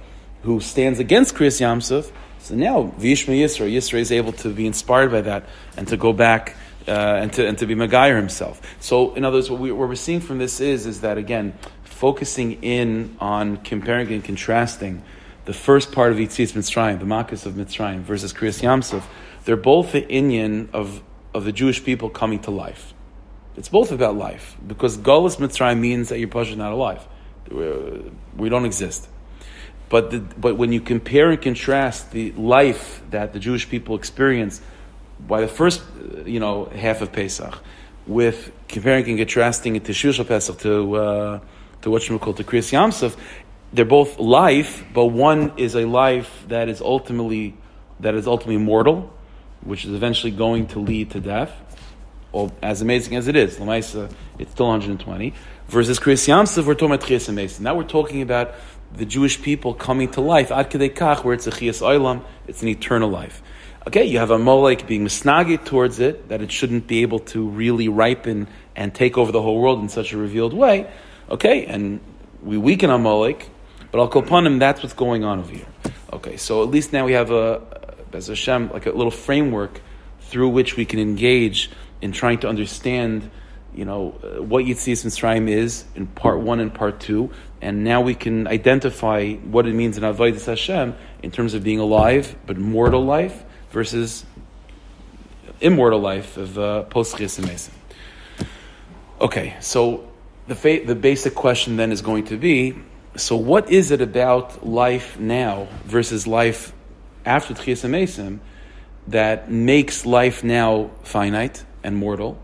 [0.42, 2.10] who stands against Kriyas Yamsuf.
[2.38, 5.44] So now Vishma Yisro, Yisro is able to be inspired by that
[5.76, 6.56] and to go back
[6.88, 8.60] uh, and to and to be Megayer himself.
[8.80, 11.52] So in other words, what, we, what we're seeing from this is is that again,
[12.00, 15.02] focusing in on comparing and contrasting
[15.44, 19.02] the first part of Yitzis Mitzrayim, the Makkos of Mitzrayim, versus Kriyas Yamsuf,
[19.44, 21.02] they're both the Inyan of,
[21.34, 22.94] of the Jewish people coming to life.
[23.54, 27.06] It's both about life, because Golas Mitzrayim means that you're Pasha not alive.
[27.50, 29.06] We don't exist.
[29.90, 34.62] But, the, but when you compare and contrast the life that the Jewish people experience
[35.20, 35.82] by the first,
[36.24, 37.58] you know, half of Pesach,
[38.06, 41.40] with comparing and contrasting it to Shusha Pesach, to uh,
[41.82, 43.16] to what you call to Kriyas Yamsuf,
[43.72, 47.56] they're both life, but one is a life that is ultimately
[48.00, 49.12] that is ultimately mortal,
[49.62, 51.52] which is eventually going to lead to death.
[52.32, 55.34] Or as amazing as it is, Lamaisa, it's still 120.
[55.68, 57.64] Versus Kriyas Yamsuf, we're talking about Chiyas Mason.
[57.64, 58.54] Now we're talking about
[58.92, 63.10] the Jewish people coming to life, Kach, where it's a Chiyas Olam, it's an eternal
[63.10, 63.42] life.
[63.86, 67.88] Okay, you have Amalek being misnagit towards it, that it shouldn't be able to really
[67.88, 70.90] ripen and take over the whole world in such a revealed way.
[71.30, 72.00] Okay, and
[72.42, 73.48] we weaken Amalek,
[73.92, 75.66] but Al Kopanim, that's what's going on over here.
[76.12, 77.62] Okay, so at least now we have a,
[78.12, 79.80] as Hashem, like a little framework
[80.22, 81.70] through which we can engage
[82.02, 83.30] in trying to understand,
[83.72, 87.30] you know, uh, what Yitzis Mitzrayim is in part one and part two,
[87.62, 91.78] and now we can identify what it means in Avodah Hashem in terms of being
[91.78, 94.24] alive, but mortal life versus
[95.60, 97.20] immortal life of uh, post.
[99.20, 100.09] Okay, so
[100.50, 102.74] the, fa- the basic question then is going to be
[103.16, 106.72] so what is it about life now versus life
[107.24, 108.40] after Tchias Mesim
[109.06, 112.36] that makes life now finite and mortal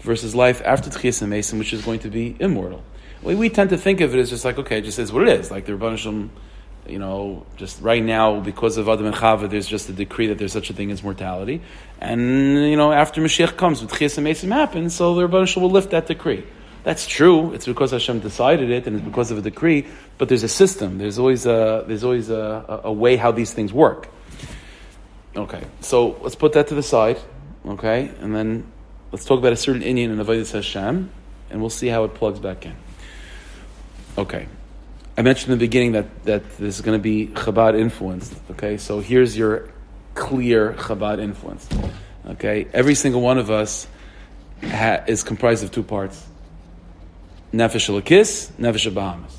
[0.00, 2.82] versus life after Tchias Mesim, which is going to be immortal?
[3.22, 5.40] We tend to think of it as just like, okay, it just is what it
[5.40, 5.50] is.
[5.50, 6.30] Like the Rabbanishim,
[6.86, 10.38] you know, just right now, because of Adam and Chava, there's just a decree that
[10.38, 11.60] there's such a thing as mortality.
[12.00, 12.20] And,
[12.70, 16.06] you know, after Mashiach comes, with Tchias Mesim happens, so the Rabbanishim will lift that
[16.06, 16.46] decree.
[16.82, 17.52] That's true.
[17.52, 19.86] It's because Hashem decided it, and it's because of a decree.
[20.18, 20.98] But there's a system.
[20.98, 24.08] There's always a there's always a, a way how these things work.
[25.36, 27.18] Okay, so let's put that to the side.
[27.64, 28.66] Okay, and then
[29.12, 31.10] let's talk about a certain inyan in Avodas Hashem,
[31.50, 32.74] and we'll see how it plugs back in.
[34.16, 34.48] Okay,
[35.16, 38.34] I mentioned in the beginning that, that this is going to be Chabad influenced.
[38.52, 39.70] Okay, so here's your
[40.14, 41.68] clear Chabad influence.
[42.26, 43.86] Okay, every single one of us
[44.62, 46.26] ha- is comprised of two parts:
[47.52, 49.34] nefesh alakis, nefesh behamis,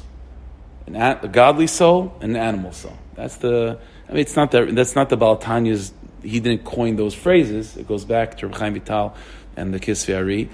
[0.87, 2.97] an a godly soul an animal soul.
[3.15, 3.79] That's the.
[4.07, 4.73] I mean, it's not that.
[4.75, 5.93] That's not the Baal HaTanya's.
[6.21, 7.77] He didn't coin those phrases.
[7.77, 9.15] It goes back to Chaim Vital
[9.55, 10.49] and the Kisvei Ari.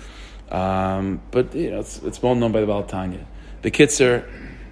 [0.49, 3.25] Um, but you know, it's, it's well known by the Baal HaTanya.
[3.61, 4.29] The Kitzer,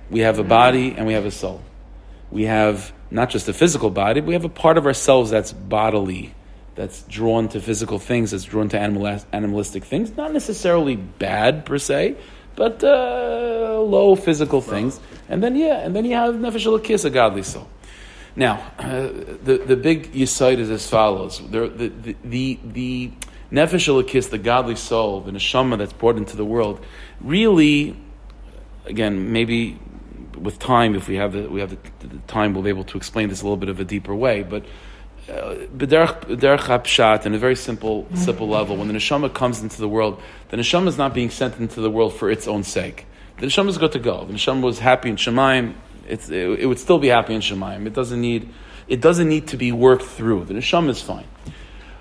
[0.09, 1.61] we have a body and we have a soul.
[2.31, 6.33] We have not just a physical body, we have a part of ourselves that's bodily,
[6.75, 10.15] that's drawn to physical things, that's drawn to animal, animalistic things.
[10.15, 12.15] Not necessarily bad per se,
[12.55, 14.99] but uh, low physical things.
[15.29, 17.67] And then yeah, and then you have nefesh kiss, a godly soul.
[18.35, 19.09] Now, uh,
[19.43, 23.11] the the big yisoid is as follows: the the the, the, the
[23.51, 26.83] nefesh kiss, the godly soul, the neshama that's brought into the world,
[27.21, 27.95] really,
[28.85, 29.79] again, maybe
[30.37, 32.97] with time, if we have the we have the, the, time, we'll be able to
[32.97, 34.43] explain this a little bit of a deeper way.
[34.43, 34.65] But
[35.27, 39.89] Uh, b'derech hapshat, in a very simple simple level, when the neshama comes into the
[39.89, 43.07] world, the neshama is not being sent into the world for its own sake.
[43.39, 44.23] The neshama is good to go.
[44.25, 45.73] The neshama was happy in Shemaim.
[46.07, 47.87] It, it, would still be happy in Shemaim.
[47.87, 48.53] It doesn't need
[48.87, 50.45] it doesn't need to be worked through.
[50.45, 51.27] The neshama is fine.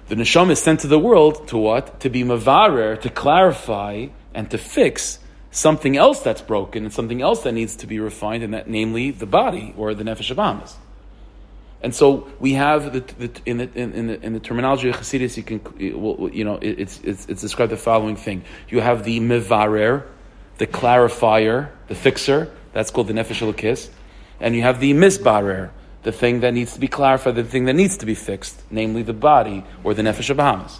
[0.09, 2.01] The neshama is sent to the world to what?
[2.01, 5.19] To be mavarer, to clarify and to fix
[5.51, 9.13] something else that's broken and something else that needs to be refined, and that namely
[9.13, 10.75] the body or the nefesh abamas.
[11.85, 15.37] And so we have the, the, in, the, in, the, in the terminology of Chassidus,
[15.37, 20.07] you can you know it's, it's, it's described the following thing: you have the mevarer,
[20.57, 22.51] the clarifier, the fixer.
[22.73, 23.91] That's called the nefesh elokis,
[24.41, 25.73] and you have the misbarer,
[26.05, 29.03] the thing that needs to be clarified, the thing that needs to be fixed, namely
[29.03, 30.79] the body or the nefesh abamas.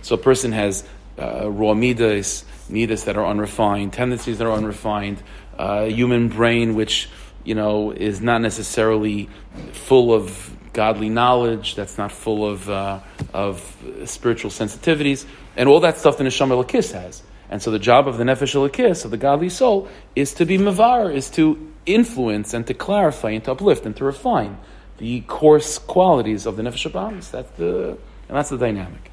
[0.00, 0.84] So a person has
[1.18, 5.22] uh, raw midas, midas that are unrefined, tendencies that are unrefined,
[5.58, 7.10] uh, human brain which
[7.44, 9.28] you know is not necessarily
[9.72, 13.00] full of godly knowledge, that's not full of uh,
[13.32, 13.60] of
[14.04, 15.24] spiritual sensitivities,
[15.56, 17.22] and all that stuff the neshama lakis has.
[17.50, 20.58] And so the job of the nefesh lakis of the godly soul is to be
[20.58, 24.58] mavar, is to influence and to clarify and to uplift and to refine
[24.98, 29.10] the coarse qualities of the nefesh That's the and that's the dynamic.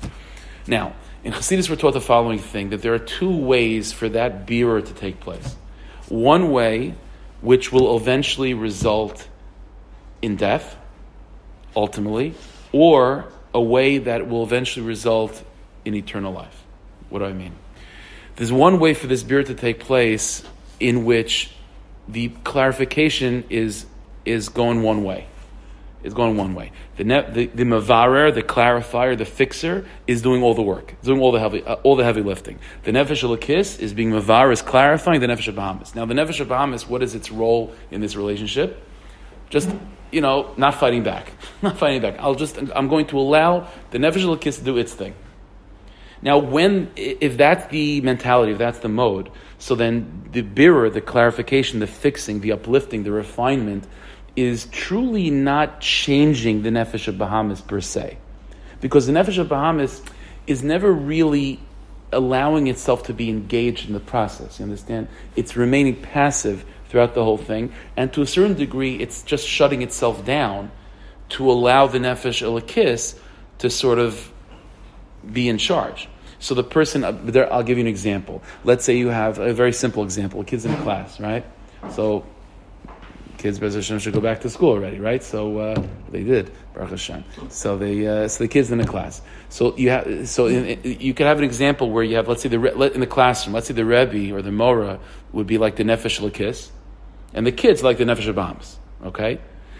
[0.67, 4.47] Now, in Chassidus, we're taught the following thing that there are two ways for that
[4.47, 5.55] birur to take place.
[6.07, 6.95] One way,
[7.41, 9.27] which will eventually result
[10.21, 10.75] in death,
[11.75, 12.35] ultimately,
[12.71, 15.43] or a way that will eventually result
[15.83, 16.63] in eternal life.
[17.09, 17.53] What do I mean?
[18.35, 20.43] There's one way for this birur to take place
[20.79, 21.51] in which
[22.07, 23.85] the clarification is,
[24.25, 25.27] is going one way
[26.03, 26.71] is going one way.
[26.97, 31.21] The, ne- the, the mavarer, the clarifier, the fixer is doing all the work, doing
[31.21, 32.59] all the heavy, uh, all the heavy lifting.
[32.83, 35.95] The nefesh alakis is being mavar, is clarifying the nefesh Behamis.
[35.95, 38.81] Now, the nefesh Behamis, what is its role in this relationship?
[39.49, 39.69] Just
[40.11, 42.15] you know, not fighting back, not fighting back.
[42.19, 45.15] I'll just, I'm going to allow the nefesh alakis to do its thing.
[46.21, 51.01] Now, when if that's the mentality, if that's the mode, so then the birur, the
[51.01, 53.87] clarification, the fixing, the uplifting, the refinement
[54.35, 58.17] is truly not changing the Nefesh of Behamis per se.
[58.79, 60.01] Because the Nefesh of Behamis
[60.47, 61.59] is never really
[62.11, 64.59] allowing itself to be engaged in the process.
[64.59, 65.07] You understand?
[65.35, 69.81] It's remaining passive throughout the whole thing, and to a certain degree, it's just shutting
[69.81, 70.71] itself down
[71.29, 73.17] to allow the Nefesh Elakis
[73.59, 74.29] to sort of
[75.31, 76.09] be in charge.
[76.39, 78.41] So the person, uh, I'll give you an example.
[78.63, 81.45] Let's say you have a very simple example, kids in class, right?
[81.91, 82.25] So
[83.41, 85.23] kids, Bez Hashem, should go back to school already, right?
[85.23, 87.23] So uh, they did, Baruch Hashem.
[87.49, 89.21] So they, uh, so the kids in the class.
[89.49, 92.49] So you have, so in, you could have an example where you have, let's say
[92.49, 94.99] the in the classroom, let's say the Rebbe or the Mora
[95.31, 96.69] would be like the Nefesh Lakis,
[97.33, 98.75] and the kids like the Nefesh Abams.
[99.03, 99.39] Okay,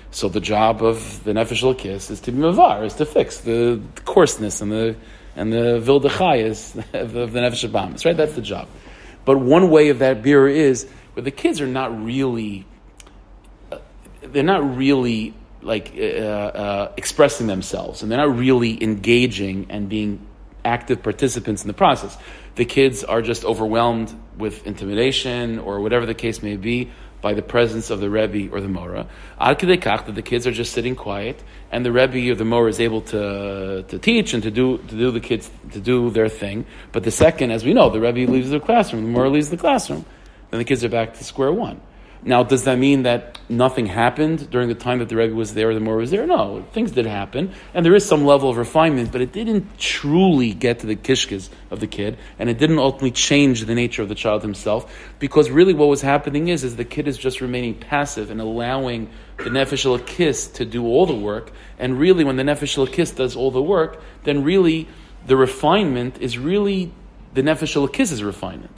[0.09, 3.79] so the job of the Nefesh Lakis is to be mavar, is to fix the
[4.05, 4.95] coarseness and the
[5.35, 8.05] and the vildachayas of the Nefesh Abams.
[8.05, 8.67] Right, that's the job.
[9.23, 12.65] But one way of that beer is where the kids are not really
[14.31, 20.27] they're not really like uh, uh, expressing themselves, and they're not really engaging and being
[20.65, 22.17] active participants in the process.
[22.55, 26.91] The kids are just overwhelmed with intimidation or whatever the case may be
[27.21, 29.07] by the presence of the Rebbe or the Mora.
[29.39, 31.41] Ad that the kids are just sitting quiet,
[31.71, 34.95] and the Rebbe or the Mora is able to, to teach and to do to
[34.97, 36.65] do the kids to do their thing.
[36.91, 39.57] But the second, as we know, the Rebbe leaves the classroom, the Mora leaves the
[39.57, 40.05] classroom,
[40.49, 41.79] then the kids are back to square one.
[42.23, 45.71] Now, does that mean that nothing happened during the time that the Rebbe was there
[45.71, 46.27] or the Mora was there?
[46.27, 50.53] No, things did happen, and there is some level of refinement, but it didn't truly
[50.53, 54.09] get to the kishkas of the kid, and it didn't ultimately change the nature of
[54.09, 57.73] the child himself, because really what was happening is, is the kid is just remaining
[57.73, 62.43] passive and allowing the nefesh kiss to do all the work, and really when the
[62.43, 64.87] nefesh kiss does all the work, then really
[65.25, 66.93] the refinement is really
[67.33, 68.75] the nefesh kiss's refinement.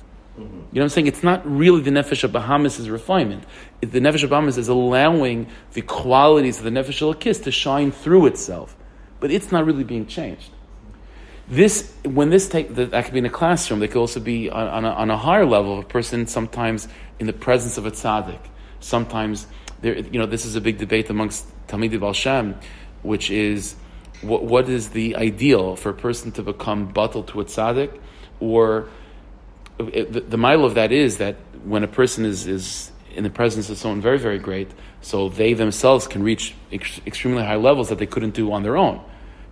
[0.74, 1.08] You know what I'm saying?
[1.08, 3.44] It's not really the Nefesh of Behamis' refinement.
[3.82, 8.26] The Nefesh of Behamis is allowing the qualities of the Nefesh Elokis to shine through
[8.26, 8.76] itself.
[9.20, 10.50] But it's not really being changed.
[11.48, 14.68] This, when this take, that could be in a classroom, that could also be on,
[14.68, 15.78] on, a, on a higher level.
[15.78, 16.88] Of a person sometimes
[17.20, 18.40] in the presence of a tzaddik.
[18.80, 19.46] Sometimes,
[19.82, 22.56] there, you know, this is a big debate amongst Talmidei Baal Shem,
[23.04, 23.76] which is
[24.24, 28.00] what, what is the ideal for a person to become batal to a tzaddik
[28.40, 28.90] or
[29.78, 33.70] the, the mile of that is that when a person is, is in the presence
[33.70, 38.00] of someone very, very great, so they themselves can reach ex- extremely high levels that
[38.00, 39.02] they couldn't do on their own.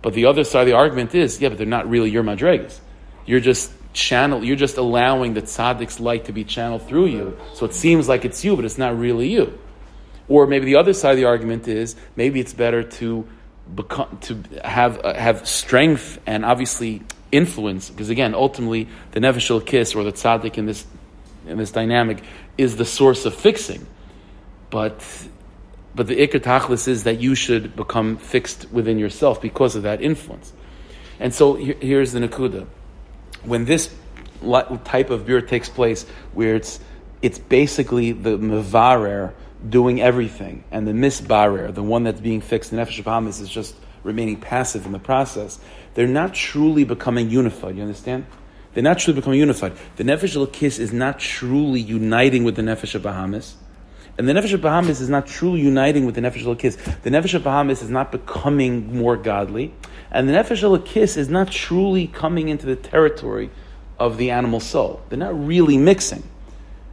[0.00, 2.80] But the other side of the argument is, yeah, but they're not really your madregas.
[3.24, 4.42] You're just channel.
[4.44, 7.38] You're just allowing the tzaddik's light to be channeled through you.
[7.54, 9.58] So it seems like it's you, but it's not really you.
[10.28, 13.26] Or maybe the other side of the argument is maybe it's better to
[13.74, 17.02] become to have uh, have strength and obviously
[17.32, 20.86] influence, because again, ultimately, the nefesh Elokis or the tzaddik in this
[21.46, 22.22] in this dynamic
[22.56, 23.86] is the source of fixing.
[24.70, 25.04] But
[25.94, 30.00] but the ikar tachlis is that you should become fixed within yourself because of that
[30.00, 30.52] influence.
[31.18, 32.66] And so here, here's the nakuda:
[33.44, 33.92] when this
[34.84, 36.80] type of birur takes place, where it's
[37.22, 39.32] it's basically the mevarer
[39.68, 44.40] doing everything, and the misbarer, the one that's being fixed, the nefesh is just remaining
[44.40, 45.58] passive in the process
[45.94, 47.76] they're not truly becoming unified.
[47.76, 48.26] You understand?
[48.74, 49.74] They're not truly becoming unified.
[49.96, 53.54] The Nefesh Elokis is not truly uniting with the Nefesh of Behamis.
[54.16, 57.02] And the Nefesh of Behamis is not truly uniting with the Nefesh Elokis.
[57.02, 59.74] The Nefesh of Behamis is not becoming more godly.
[60.10, 63.50] And the Nefesh Elokis is not truly coming into the territory
[63.98, 65.02] of the animal soul.
[65.08, 66.22] They're not really mixing.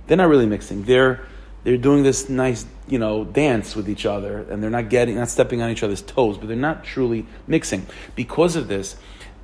[0.08, 0.84] They're not really mixing.
[0.84, 1.26] They're,
[1.64, 5.30] they're doing this nice you know, dance with each other and they're not getting, not
[5.30, 7.86] stepping on each other's toes, but they're not truly mixing.
[8.16, 8.96] Because of this,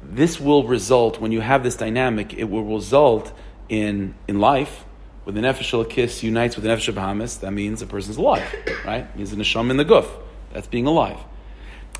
[0.03, 3.31] this will result, when you have this dynamic, it will result
[3.69, 4.85] in, in life,
[5.23, 8.43] when the Nefesh Elokis unites with the Nefesh Behamis, that means a person's alive,
[8.85, 9.07] right?
[9.17, 10.07] He's a Neshama in the Guf.
[10.53, 11.17] That's being alive.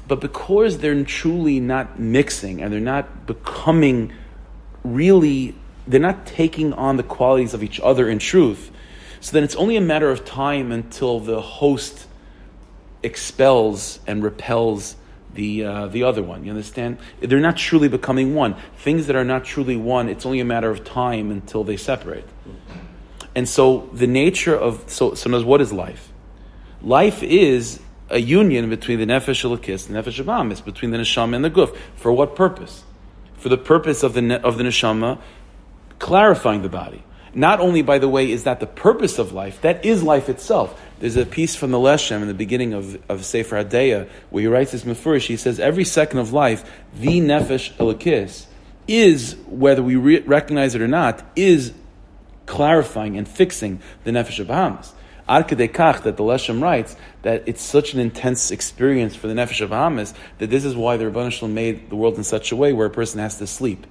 [0.08, 4.14] But because they're truly not mixing and they're not becoming
[4.84, 5.56] really,
[5.88, 8.72] they're not taking on the qualities of each other in truth,
[9.26, 12.06] so then it's only a matter of time until the host
[13.02, 14.96] expels and repels
[15.34, 16.44] the uh, the other one.
[16.44, 17.00] You understand?
[17.22, 18.56] They're not truly becoming one.
[18.78, 22.30] Things that are not truly one, it's only a matter of time until they separate.
[23.34, 26.14] And so the nature of so so what is life?
[26.84, 27.80] Life is
[28.12, 31.50] a union between the nefesh elokis and the nefesh abamis, between the neshama and the
[31.50, 31.76] guf.
[31.96, 32.84] For what purpose?
[33.38, 35.20] For the purpose of the of the neshama
[35.98, 37.04] clarifying the body.
[37.36, 40.82] Not only, by the way, is that the purpose of life, that is life itself.
[41.00, 44.48] There's a piece from the Leshem in the beginning of, of Sefer Hadeya where he
[44.48, 45.28] writes this mafurish.
[45.28, 46.64] He says, every second of life,
[46.98, 48.46] the nefesh elokis,
[48.88, 51.74] is, whether we re- recognize it or not, is
[52.46, 54.92] clarifying and fixing the nefesh of Behamis.
[55.28, 59.60] Ad kach that the Leshem writes that it's such an intense experience for the nefesh
[59.60, 62.72] of Behamis that this is why the Rebbeinu made the world in such a way
[62.72, 63.86] where a person has to sleep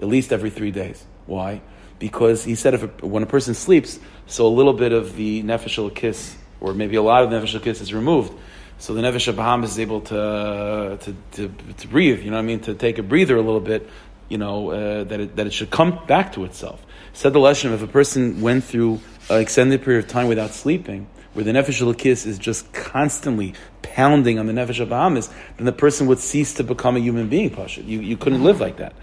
[0.00, 1.04] at least every three days.
[1.26, 1.60] Why?
[1.98, 5.42] Because he said if a, when a person sleeps, so a little bit of the
[5.42, 8.32] nefesh Elokis, or maybe a lot of the nefesh Elokis is removed.
[8.78, 12.46] So the nefesh Behamis is able to, to, to, to, breathe, you know what I
[12.46, 13.88] mean, to take a breather a little bit,
[14.28, 16.84] you know, uh, that, it, that it should come back to itself.
[17.12, 21.06] Said the Leshem, if a person went through an extended period of time without sleeping,
[21.34, 26.06] where the nefesh Elokis is just constantly pounding on the nefesh Behamis, then the person
[26.08, 27.82] would cease to become a human being, Pasha.
[27.82, 28.94] You, you couldn't live like that.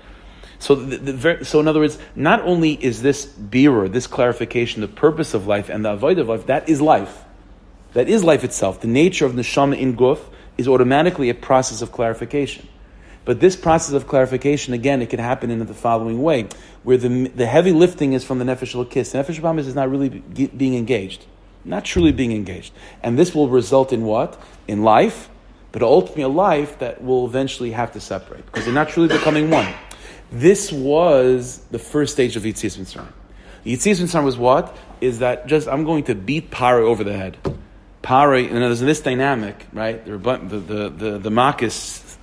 [0.62, 4.88] So, the, the, so in other words, not only is this birur, this clarification, the
[4.88, 7.24] purpose of life and the avoid of life, that is life.
[7.94, 8.80] That is life itself.
[8.80, 10.20] The nature of neshama in guf
[10.60, 12.68] is automatically a process of clarification.
[13.26, 16.48] But this process of clarification, again, it can happen in the following way,
[16.84, 19.14] where the, the heavy lifting is from the nefesh Elokis.
[19.14, 21.26] The nefesh behamis is not really be, being engaged,
[21.66, 22.72] not truly being engaged,
[23.02, 24.40] and this will result in what?
[24.68, 25.28] In life,
[25.72, 29.50] but ultimately a life that will eventually have to separate because they're not truly becoming
[29.50, 29.74] one.
[30.32, 33.12] This was the first stage of Yitzias Mitzrayim.
[33.66, 34.76] Yitzias Mitzrayim was what?
[35.02, 37.38] Is that just, I'm going to beat Pare over the head.
[38.02, 40.04] Pare, and there's this dynamic, right?
[40.06, 42.16] The, the, the, the, the Makis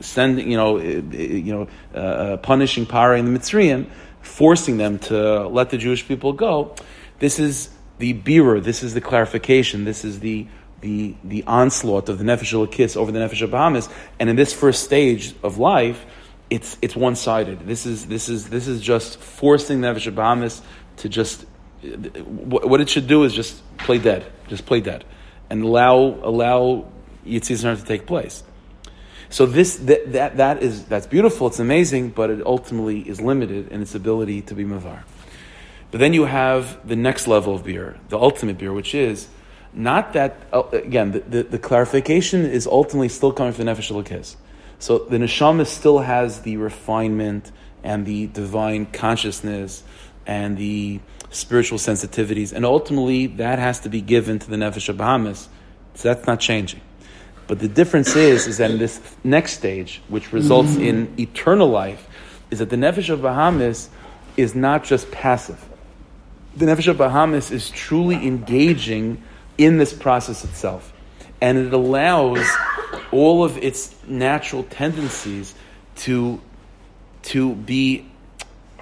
[0.00, 3.90] sending, you know, eh, eh, you know, uh, uh, punishing Pare and the Mitzrayim,
[4.20, 6.76] forcing them to let the Jewish people go.
[7.18, 10.46] This is, the birur, this is the clarification, this is the
[10.80, 13.88] the, the onslaught of the Nefesh Elokis over the Nefesh Behamis.
[14.18, 16.04] and in this first stage of life,
[16.52, 17.66] it's it's one sided.
[17.66, 20.60] This is this is this is just forcing Nefesh Behamis
[20.98, 21.46] to just
[21.82, 25.04] what it should do is just play dead, just play dead,
[25.48, 26.86] and allow allow
[27.26, 28.42] Yitzhak to take place.
[29.30, 31.46] So this that, that that is that's beautiful.
[31.46, 35.04] It's amazing, but it ultimately is limited in its ability to be mavar.
[35.90, 39.28] But then you have the next level of birur, the ultimate birur, which is
[39.72, 41.12] not that uh, again.
[41.12, 44.36] The, the, the, clarification is ultimately still coming from the nefesh.
[44.82, 47.52] So the neshama still has the refinement
[47.84, 49.84] and the divine consciousness
[50.26, 50.98] and the
[51.30, 55.46] spiritual sensitivities, and ultimately that has to be given to the nefesh of Behamis.
[55.94, 56.80] So that's not changing.
[57.46, 62.08] But the difference is, is that in this next stage, which results in eternal life,
[62.50, 63.88] is that the nefesh of Behamis
[64.36, 65.64] is not just passive.
[66.56, 69.22] The nefesh of Behamis is truly engaging
[69.56, 70.92] in this process itself,
[71.40, 72.44] and it allows
[73.12, 75.54] all of its natural tendencies
[75.96, 76.40] to
[77.22, 78.10] to be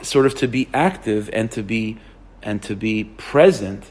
[0.02, 1.98] sort of to be active and to be
[2.42, 3.90] and to be present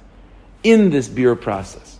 [0.63, 1.99] in this birur process.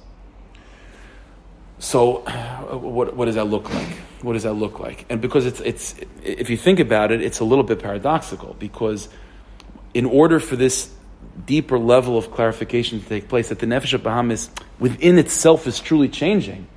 [1.80, 2.20] So,
[2.72, 3.88] what, what does that look like?
[4.22, 5.06] What does that look like?
[5.10, 9.08] And because it's, it's, if you think about it, it's a little bit paradoxical because
[9.94, 10.92] in order for this
[11.46, 15.80] deeper level of clarification to take place, that the Nefesh of Behamis within itself is
[15.80, 16.68] truly changing,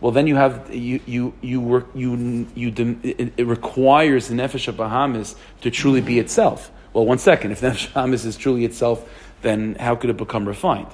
[0.00, 2.72] well, then you have, you, you, you work, you, you,
[3.02, 6.70] it, it requires the Nefesh of Behamis to truly be itself.
[6.92, 9.08] Well, one second, if Nefesh Behamis is truly itself,
[9.42, 10.88] then how could it become refined?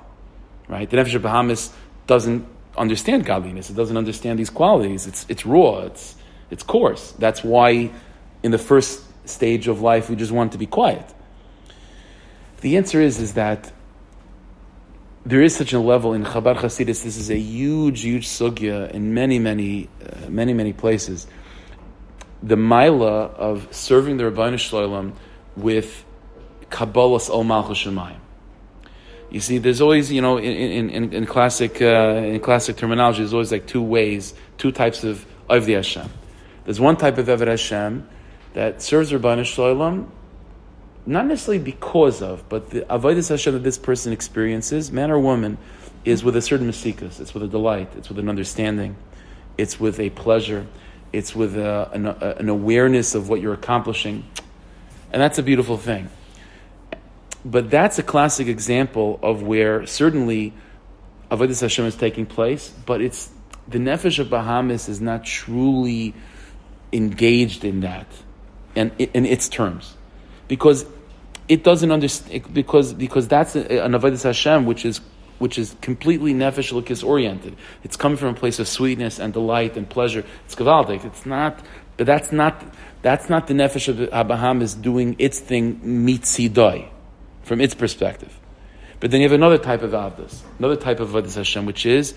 [0.69, 0.89] Right?
[0.89, 1.73] The Nefesh of Behamis
[2.07, 2.47] doesn't
[2.77, 3.69] understand godliness.
[3.69, 5.07] It doesn't understand these qualities.
[5.07, 5.81] It's, it's raw.
[5.81, 6.17] It's,
[6.51, 7.13] it's coarse.
[7.13, 7.91] That's why
[8.43, 11.05] in the first stage of life we just want to be quiet.
[12.63, 13.71] The answer is, is that
[15.27, 17.03] there is such a level in Chabad Hasidus.
[17.03, 21.27] This is a huge, huge sugya in many, many, uh, many, many places.
[22.43, 25.15] The mila of serving the Rabbi Shalom
[25.57, 26.05] with
[26.69, 27.87] Kabbalas Ol Malchus.
[29.31, 33.33] You see, there's always, you know, in, in, in classic uh, in classic terminology, there's
[33.33, 36.09] always like two ways, two types of Avdi Hashem.
[36.65, 38.07] There's one type of Eved Hashem
[38.53, 40.13] that serves Rabbanu Shalom,
[41.07, 45.59] not necessarily because of, but the Avodah Hashem that this person experiences, man or woman,
[46.05, 47.21] is with a certain masikas.
[47.21, 47.91] It's with a delight.
[47.97, 48.97] It's with an understanding.
[49.59, 50.67] It's with a pleasure.
[51.13, 54.25] It's with a, an, a, an awareness of what you're accomplishing.
[55.13, 56.09] And that's a beautiful thing.
[57.45, 60.55] But that's a classic example of where certainly
[61.31, 63.31] Avodah Hashem is taking place, but it's
[63.69, 66.15] the Nefesh of Behamis is not truly
[66.93, 68.07] engaged in that
[68.77, 69.95] and in its terms.
[70.55, 70.87] Because
[71.49, 75.01] it doesn't understand because because that's an Avodah Hashem which is
[75.41, 77.57] which is completely nefesh Elokis oriented.
[77.83, 80.25] It's coming from a place of sweetness and delight and pleasure.
[80.45, 81.05] It's gavaldik.
[81.05, 81.59] It's not,
[81.97, 82.63] but that's not
[83.03, 83.97] that's not the nefesh of
[84.29, 86.89] Behamis doing its thing mitzidoi
[87.43, 88.33] from its perspective.
[89.01, 92.15] But then you have another type of avdas, another type of avodas Hashem, which is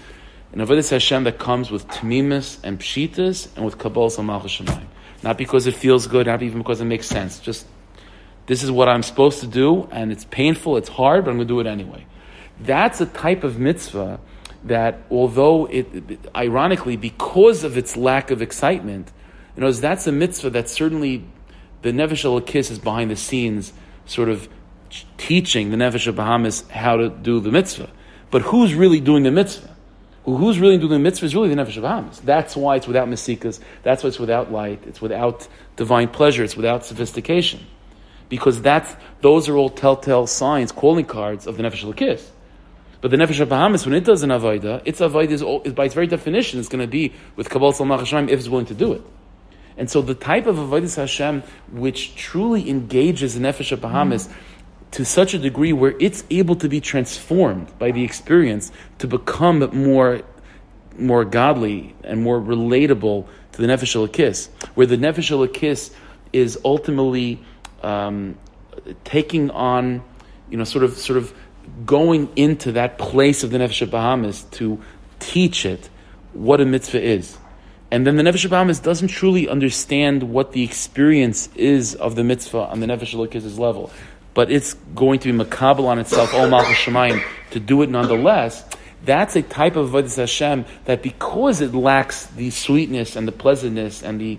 [0.53, 4.85] an avodas Hashem that comes with tamimis and pshitas and with malchus shemayim.
[5.23, 7.39] Not because it feels good, not even because it makes sense.
[7.39, 7.65] Just
[8.47, 11.47] this is what I'm supposed to do, and it's painful, it's hard, but I'm going
[11.47, 12.05] to do it anyway.
[12.59, 14.19] That's a type of mitzvah
[14.63, 19.11] that, although it, ironically, because of its lack of excitement,
[19.55, 21.25] you know, that's a mitzvah that certainly
[21.81, 23.73] the Nefesh Elokis is behind the scenes,
[24.05, 24.47] sort of
[25.17, 27.89] teaching the Nefesh of Behamis how to do the mitzvah.
[28.31, 29.75] But who's really doing the mitzvah?
[30.23, 32.21] Who's really doing the mitzvah is really the Nefesh of Behamis.
[32.21, 33.59] That's why it's without masikas.
[33.83, 34.83] That's why it's without light.
[34.85, 36.43] It's without divine pleasure.
[36.43, 37.65] It's without sophistication.
[38.29, 42.23] Because that's, those are all telltale signs, calling cards of the Nefesh Elokis.
[42.99, 45.85] But the Nefesh of Behamis, when it does an Avaida, its Avaida is, is, by
[45.85, 48.73] its very definition, it's going to be with Kabbalah Salmach Hashem if it's willing to
[48.73, 49.01] do it.
[49.77, 54.41] And so the type of Avodah Hashem which truly engages the Nefesh of Behamis mm-hmm
[54.91, 59.59] to such a degree where it's able to be transformed by the experience to become
[59.73, 60.21] more,
[60.97, 65.93] more godly and more relatable to the Nefesh Elokis, where the Nefesh Elokis
[66.33, 67.43] is ultimately
[67.83, 68.37] um,
[69.03, 70.03] taking on,
[70.49, 71.33] you know, sort of, sort of
[71.85, 74.81] going into that place of the Nefesh Behamis to
[75.19, 75.89] teach it
[76.33, 77.37] what a mitzvah is.
[77.89, 82.67] And then the Nefesh Behamis doesn't truly understand what the experience is of the mitzvah
[82.69, 83.91] on the Nefesh Elokis' level
[84.37, 88.63] but it's going to be makabel on itself, all shemayim, to do it nonetheless.
[89.03, 94.03] That's a type of avodas Hashem that because it lacks the sweetness and the pleasantness
[94.03, 94.37] and the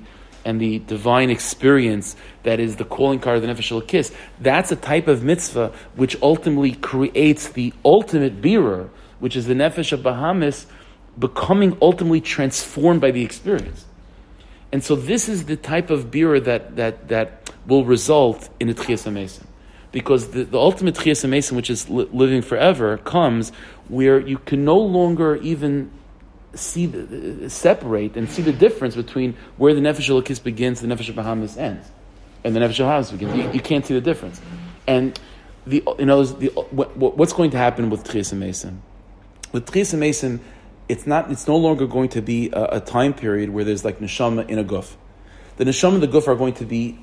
[0.49, 4.77] and the divine experience that is the calling card of the Nefesh Elokis, that's a
[4.77, 8.89] type of mitzvah which ultimately creates the ultimate birur,
[9.19, 10.65] which is the Nefesh of Behamis
[11.19, 13.85] becoming ultimately transformed by the experience.
[14.73, 18.75] And so this is the type of birur that, that, that will result in a
[18.75, 19.45] Tchias Mesim.
[19.93, 23.53] Because the, the ultimate Tchias Mesim, which is li- living forever, comes
[23.89, 25.91] where you can no longer even
[26.55, 31.13] see the, separate and see the difference between where the Nefesh Elokis begins the Nefesh
[31.13, 31.89] Behamis ends.
[32.45, 33.37] And the Nefesh Behamis begins.
[33.37, 34.41] You, you, can't see the difference.
[34.87, 35.19] And
[35.67, 38.79] the, you know, the, what, what's going to happen with Tchias Mesim?
[39.53, 40.41] With Tchias Mesim,
[40.89, 41.31] it's not.
[41.31, 44.59] It's no longer going to be a, a, time period where there's like neshama in
[44.59, 44.95] a guf.
[45.59, 46.99] The neshama and the guf are going to be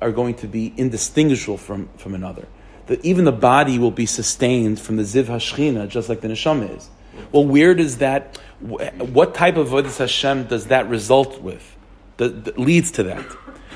[0.00, 2.48] are going to be indistinguishable from from another.
[2.86, 6.76] That even the body will be sustained from the ziv hashchina, just like the neshama
[6.76, 6.88] is.
[7.30, 8.38] Well, where does that?
[8.60, 11.76] What type of avodas Hashem does that result with?
[12.18, 13.24] That, that leads to that.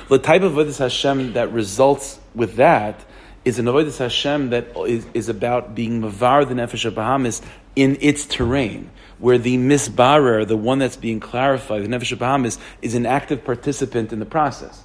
[0.08, 3.00] The type of avodas Hashem that results with that
[3.44, 7.42] is an avodas Hashem that is, is about being mavar the nefesh of Behamis
[7.76, 12.58] in its terrain where the misbarer, the one that's being clarified, the Nefesh of Behamis,
[12.82, 14.82] is an active participant in the process.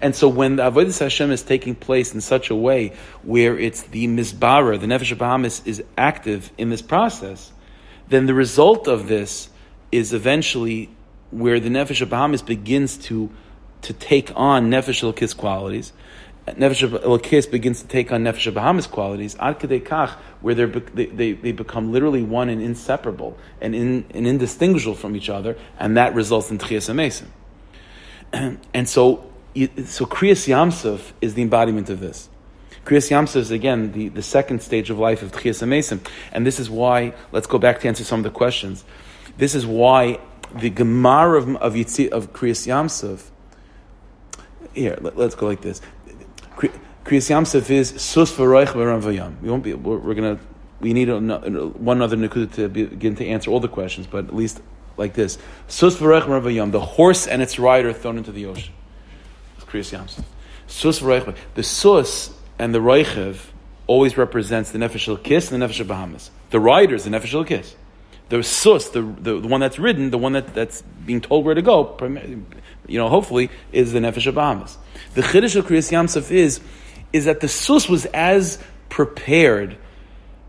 [0.00, 2.92] And so when the Avodah Hashem is taking place in such a way
[3.22, 7.52] where it's the misbarer, the Nefesh of Behamis, is active in this process,
[8.08, 9.50] then the result of this
[9.92, 10.90] is eventually
[11.30, 13.30] where the Nefesh of Behamis begins to,
[13.82, 15.92] to take on Nefesh Elkis qualities,
[16.46, 21.32] Nefesh Elokis begins to take on Nefesh of Behamis qualities, ad kach, where they, they,
[21.32, 26.14] they become literally one and inseparable and, in, and indistinguishable from each other, and that
[26.14, 27.28] results in Tchias Amesim.
[28.74, 32.28] And so, so Kriyas Yamsuf is the embodiment of this.
[32.88, 36.00] Kriyas Yamsuf is again the, the second stage of life of Tchias Amesim,
[36.32, 37.12] and this is why.
[37.32, 38.82] Let's go back to answer some of the questions.
[39.36, 40.20] This is why
[40.54, 43.28] the Gemara of of, Yitzi, of Kriyas Yamsuf.
[44.72, 45.82] Here, let, us go like this.
[46.56, 46.72] Kriyas
[47.04, 49.38] Yamsuf is sus v'roich v'ram v'yam.
[49.42, 49.74] We won't be.
[49.74, 50.38] We're, we're gonna.
[50.80, 54.34] We need a, one other nekuda to begin to answer all the questions, but at
[54.34, 54.62] least
[54.96, 55.36] like this:
[55.66, 56.72] sus v'roich v'ram v'yam.
[56.72, 58.72] The horse and its rider thrown into the ocean.
[59.60, 60.24] Kriyas Yamsuf.
[60.66, 61.36] Sus v'roich.
[61.54, 63.38] The sus and the roichev
[63.86, 66.30] always represents the nefesh Elokis and the nefesh behamis.
[66.50, 67.74] The rider is the nefesh Elokis.
[68.28, 71.54] The sus, the, the, the one that's ridden, the one that, that's being told where
[71.54, 71.96] to go,
[72.86, 74.76] you know, hopefully, is the nefesh behamis.
[75.14, 76.60] The chiddush of Kriyas Yamsuf is
[77.10, 79.78] is that the sus was as prepared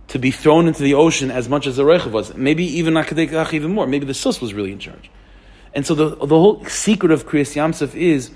[0.09, 2.35] to be thrown into the ocean as much as the Rechav was.
[2.35, 3.87] Maybe even even more.
[3.87, 5.09] Maybe the sus was really in charge.
[5.73, 8.31] And so the, the whole secret of Kriyas Yamsuf is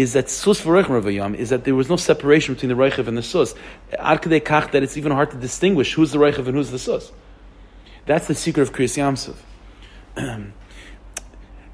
[0.00, 3.54] is that sus is that there was no separation between the Reichav and the sus.
[3.92, 7.12] Kach that it's even hard to distinguish who's the Reichav and who's the sus.
[8.06, 9.34] That's the secret of Kriyas
[10.16, 10.52] Yamsuf.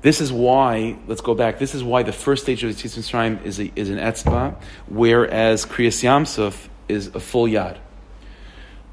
[0.05, 2.99] This is why, let's go back, this is why the first stage of the Yitzias
[2.99, 4.55] Mitzrayim is, a, is an etzba,
[4.87, 7.79] whereas Kriyas Yamsuf is a full yad.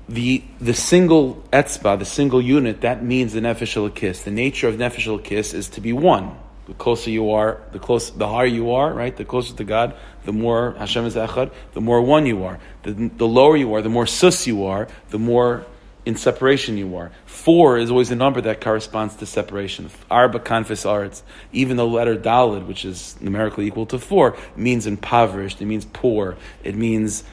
[0.07, 4.23] The, the single etzba, the single unit, that means the nefesh Elokis.
[4.23, 6.38] The nature of nefesh Elokis is to be one.
[6.72, 9.13] The closer you are, the closer, the higher you are, right?
[9.13, 9.93] The closer to God,
[10.24, 12.59] the more Hashem is echad, the more one you are.
[12.84, 15.65] The, the lower you are, the more sus you are, the more
[16.05, 17.11] in separation you are.
[17.26, 19.89] Four is always a number that corresponds to separation.
[20.09, 21.24] Arba kanfis arts.
[21.51, 25.61] Even the letter dalid, which is numerically equal to four, means impoverished.
[25.61, 26.38] It means poor.
[26.63, 27.26] It means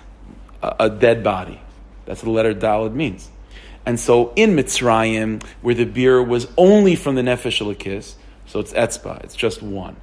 [0.64, 1.60] a, a dead body.
[2.06, 3.30] That's what the letter dalid means.
[3.86, 8.16] And so in Mitzrayim, where the birur was only from the nefesh Elokis,
[8.48, 9.96] so it's etzba, it's just one.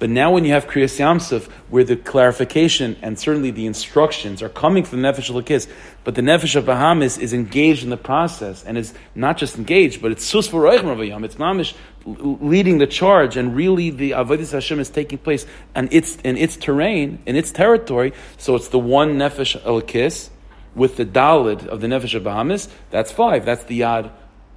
[0.00, 4.48] But now when you have Kriyas Yamsuf, where the clarification and certainly the instructions are
[4.48, 5.68] coming from the Nefesh Elokis,
[6.02, 10.02] but the Nefesh of Behamis is engaged in the process and is not just engaged,
[10.02, 11.74] but it's Sus V'Roich It's Mamish
[12.04, 16.56] leading the charge and really the Avodah Hashem is taking place in its, in its
[16.56, 18.12] terrain, in its territory.
[18.36, 20.28] So it's the one Nefesh Elokis
[20.74, 22.68] with the Dalid of the Nefesh of Behamis.
[22.90, 23.44] That's five.
[23.44, 24.10] That's the Yad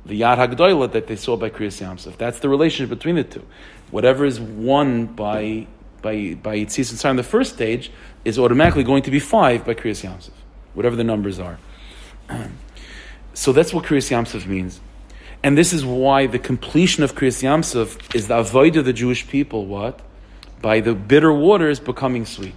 [0.08, 2.18] the Yad Hagdoila that they saw by Kriyas Yamsuf.
[2.18, 3.46] That's the relationship between the two
[3.92, 5.68] whatever is won by
[6.02, 7.92] by by Yitzis and in the first stage
[8.26, 10.32] is automatically going to be five by Kriyas Yamsuf,
[10.74, 11.58] whatever the numbers are.
[13.34, 14.80] so that's what Kriyas Yamsuf means.
[15.44, 19.28] And this is why the completion of Kriyas Yamsuf is the avoid of the Jewish
[19.28, 20.02] people, what?
[20.62, 22.56] By the bitter waters becoming sweet.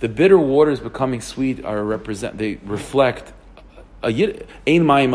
[0.00, 3.32] The bitter waters becoming sweet are represent they reflect
[4.02, 5.12] a yid ein mayim.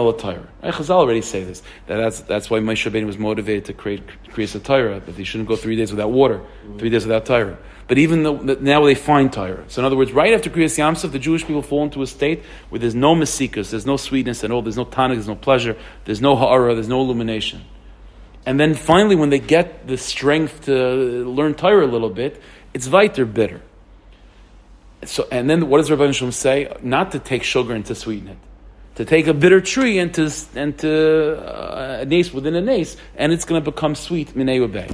[0.64, 1.62] Chazal already say this.
[1.88, 5.24] That that's that's why Moshe Rabbeinu was motivated to create create a Torah that they
[5.24, 6.42] shouldn't go three days without water,
[6.78, 7.58] three days without Torah.
[7.88, 9.64] But even though now they find Torah.
[9.68, 12.44] So in other words, right after Kriyas Yamsuf, the Jewish people fall into a state
[12.70, 15.78] where there's no masikas, there's no sweetness at all, there's no tonic, there's no pleasure,
[16.06, 17.64] there's no ha'ara, there's no illumination.
[18.46, 22.42] And then finally, when they get the strength to learn Torah a little bit,
[22.74, 23.62] it's weiter bitter.
[25.04, 26.76] So, and then what does Rabbi Shalom say?
[26.82, 28.38] Not to take sugar and to sweeten it.
[28.96, 32.96] To take a bitter tree and to, and to uh, a nace within a nace,
[33.18, 34.90] and it's going to become sweet, minei bay.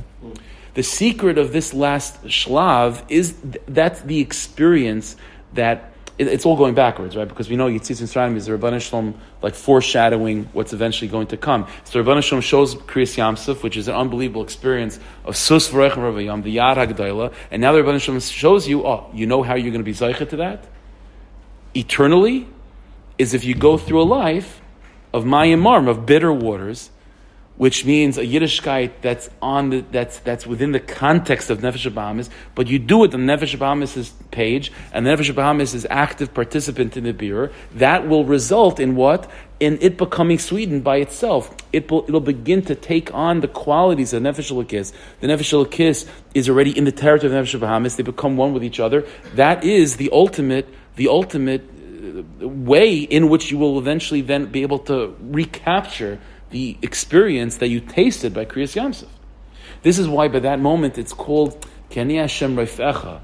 [0.74, 5.18] The secret of this last shlav is th- that's the experience
[5.54, 7.28] that it, it's all going backwards, right?
[7.28, 11.38] Because we know Yitzias Mitzrayim is the Rabban Shalom like foreshadowing what's eventually going to
[11.38, 11.68] come.
[11.84, 16.44] So Rabban Shalom shows Kriyas Yamsuf, which is an unbelievable experience of Sus V'Rechem Ravayam,
[16.44, 19.72] the Yad HaGdayla, and now the Rabban Shalom shows you, oh, you know how you're
[19.72, 20.66] going to be Zaycha to that?
[21.76, 22.48] Eternally,
[23.22, 24.62] is if you go through a life
[25.14, 26.90] of Mayim of bitter waters,
[27.56, 32.30] which means a Yiddishkeit that's on the, that's that's within the context of Nefesh Behamis,
[32.56, 37.04] but you do it on Nefesh Behamis' page, and Nefesh Behamis is active participant in
[37.04, 37.54] the birur.
[37.76, 39.30] That will result in what?
[39.60, 41.56] In it becoming sweetened by itself.
[41.72, 44.92] It will, it'll begin to take on the qualities of Nefesh Elokis.
[45.20, 47.96] The Nefesh Elokis is already in the territory of Nefesh Behamis.
[47.96, 49.06] They become one with each other.
[49.36, 51.64] That is the ultimate, the ultimate
[52.40, 57.80] way in which you will eventually then be able to recapture the experience that you
[57.80, 59.08] tasted by Kriyas Yamsuf.
[59.84, 63.22] This is why by that moment it's called Keni Hashem Reifecha.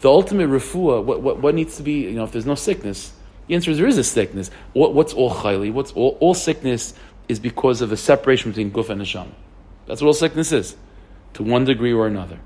[0.00, 3.12] The ultimate refuah, what, what, what, needs to be, you know, if there's no sickness,
[3.46, 4.50] the answer is there is a sickness.
[4.72, 5.72] What, what's all chayli?
[5.72, 6.94] What's all, all sickness
[7.28, 9.32] is because of a separation between guf and neshama.
[9.86, 10.76] That's what all sickness is,
[11.34, 12.38] to one degree or another.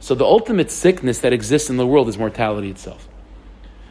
[0.00, 3.08] So the ultimate sickness that exists in the world is mortality itself.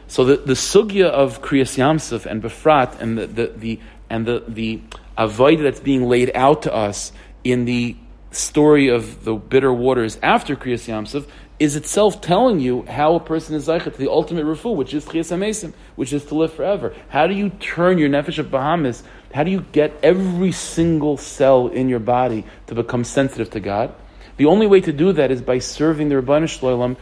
[0.08, 4.44] So the, the sugya of Kriyas Yamsuf and Befrat and the, the, the and the,
[4.46, 4.80] the
[5.16, 7.96] avoid that's being laid out to us in the
[8.30, 11.26] story of the bitter waters after Kriyas Yamsuf
[11.58, 15.06] is itself telling you how a person is zeichet to the ultimate refu, which is
[15.06, 16.94] Chiyas Amesim, which is to live forever.
[17.08, 19.02] How do you turn your nefesh of Behamis?
[19.32, 23.94] How do you get every single cell in your body to become sensitive to God?
[24.36, 26.96] The only way to do that is by serving the Rabbanu Shloim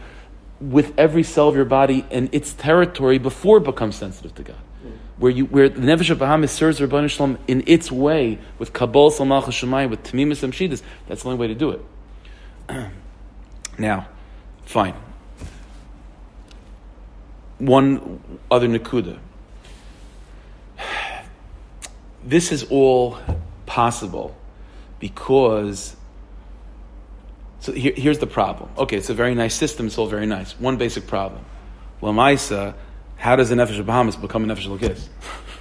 [0.71, 4.57] with every cell of your body and its territory before it becomes sensitive to God
[5.17, 9.45] where you where the Nefesh Behamis serves Rabban Shalom in its way with Kabul Salmach
[9.45, 12.91] Shemayim, with Tamimis Amshidis, that's the only way to do it.
[13.77, 14.07] now,
[14.65, 14.95] fine.
[17.57, 18.19] One
[18.51, 19.19] other Nakuda.
[22.23, 23.19] This is all
[23.67, 24.35] possible
[24.99, 25.95] because
[27.65, 28.69] so here, here's the problem.
[28.77, 30.51] Okay, it's a very nice system, it's all very nice.
[30.59, 31.43] One basic problem.
[31.99, 32.75] Lamaisa,
[33.17, 35.07] how does the nefesh of Behamis become a nefesh lokis?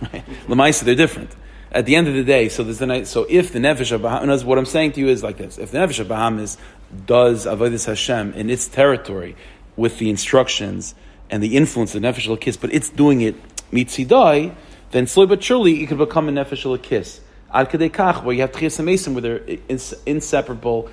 [0.12, 0.22] right?
[0.46, 1.34] Lamaisa, they're different.
[1.72, 4.44] At the end of the day, so there's the so if the nefesh of Behamis,
[4.44, 6.58] what I'm saying to you is like this: if the nefesh of Behamis
[7.06, 9.34] does avodas Hashem in its territory
[9.74, 10.94] with the instructions
[11.30, 13.34] and the influence of nefesh lokis, but it's doing it
[13.72, 14.54] mitzidai,
[14.90, 17.20] then slowly but surely it could become a nefesh lokis.
[17.50, 20.90] Ad kadei kach, where you have tchias mesim, where they're inseparable,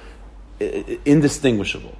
[1.05, 1.97] indistinguishable.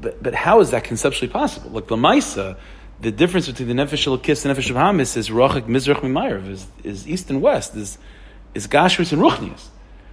[0.00, 1.70] But, but how is that conceptually possible?
[1.70, 2.56] Like the Maisa,
[3.00, 6.66] the difference between the Nefesh Elokis and Nefesh of Hamis is Rochik Mizrach Mimayrav, is,
[6.82, 7.98] is east and west, is,
[8.54, 9.68] is Gashmias and Ruchnias.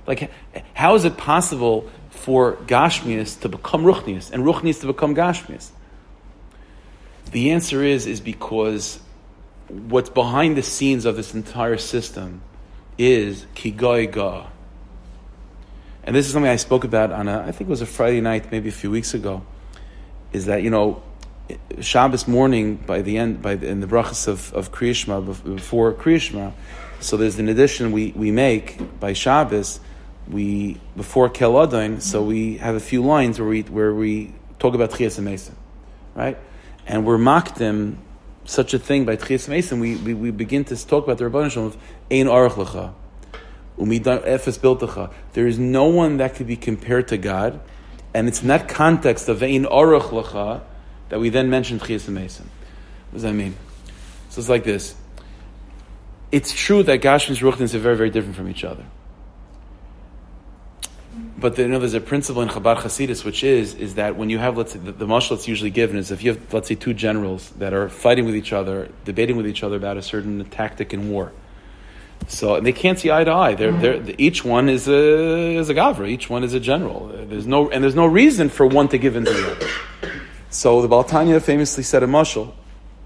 [0.06, 0.32] Like,
[0.74, 5.70] how is it possible for Gashmias to become Ruchnias and Ruchnias to become Gashmias?
[7.32, 9.00] The answer is, is because
[9.68, 12.42] what's behind the scenes of this entire system
[12.98, 14.48] is Kigoy Ga.
[16.10, 18.20] And this is something I spoke about on a, I think it was a Friday
[18.20, 19.44] night, maybe a few weeks ago,
[20.34, 21.04] is that, you know,
[21.82, 25.24] Shabbos morning by the end by the, in the brachas of of Kriyishma
[25.56, 26.54] before Kriyishma.
[27.00, 29.82] So there's an addition we, we make by Shabbos.
[30.28, 34.90] We before Kel so we have a few lines where we where we talk about
[34.90, 35.54] Chias Mesim,
[36.16, 36.40] right?
[36.88, 37.98] And we're makdim
[38.46, 39.80] such a thing by Chias Mesim.
[39.80, 41.78] We, we, we begin to talk about the Rabbanim of
[42.10, 42.96] Ein Aruch Lecha.
[43.80, 47.60] There is no one that could be compared to God,
[48.14, 50.62] and it's in that context of Ein Aruch Lecha
[51.10, 52.42] that we then mentioned Chias Mesim.
[52.42, 53.56] What does that mean?
[54.30, 54.96] So it's like this.
[56.32, 58.86] It's true that Gashmis and Ruchnis are very, very different from each other.
[61.40, 64.38] But you know, there's a principle in Chabad Hasidus, which is is that when you
[64.40, 66.76] have, let's say, the, the mashal that's usually given is if you have, let's say,
[66.76, 70.44] two generals that are fighting with each other, debating with each other about a certain
[70.46, 71.32] tactic in war.
[72.28, 73.56] So they can't see eye to eye.
[73.56, 76.08] They're, they're, each one is a is a gavra.
[76.08, 77.08] Each one is a general.
[77.08, 79.68] There's no and there's no reason for one to give in to the other.
[80.52, 82.54] So the Baal HaTanya famously said a mushal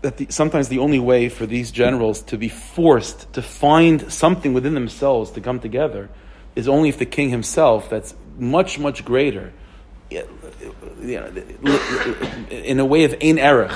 [0.03, 4.53] that the, sometimes the only way for these generals to be forced to find something
[4.53, 6.09] within themselves to come together
[6.55, 9.53] is only if the king himself, that's much, much greater,
[10.11, 10.27] in
[12.79, 13.71] a way of ein erech,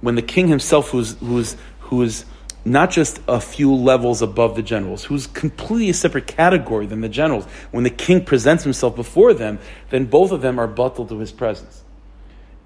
[0.00, 2.24] when the king himself, who's, who's, who's
[2.68, 7.08] not just a few levels above the generals, who's completely a separate category than the
[7.08, 7.44] generals.
[7.70, 9.58] When the king presents himself before them,
[9.90, 11.82] then both of them are bottled to his presence.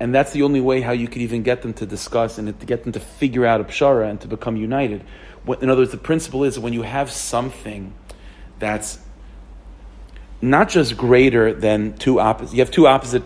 [0.00, 2.66] And that's the only way how you could even get them to discuss and to
[2.66, 5.04] get them to figure out a pshara and to become united.
[5.60, 7.94] In other words, the principle is when you have something
[8.58, 8.98] that's
[10.40, 13.22] not just greater than two opposite, you have two opposite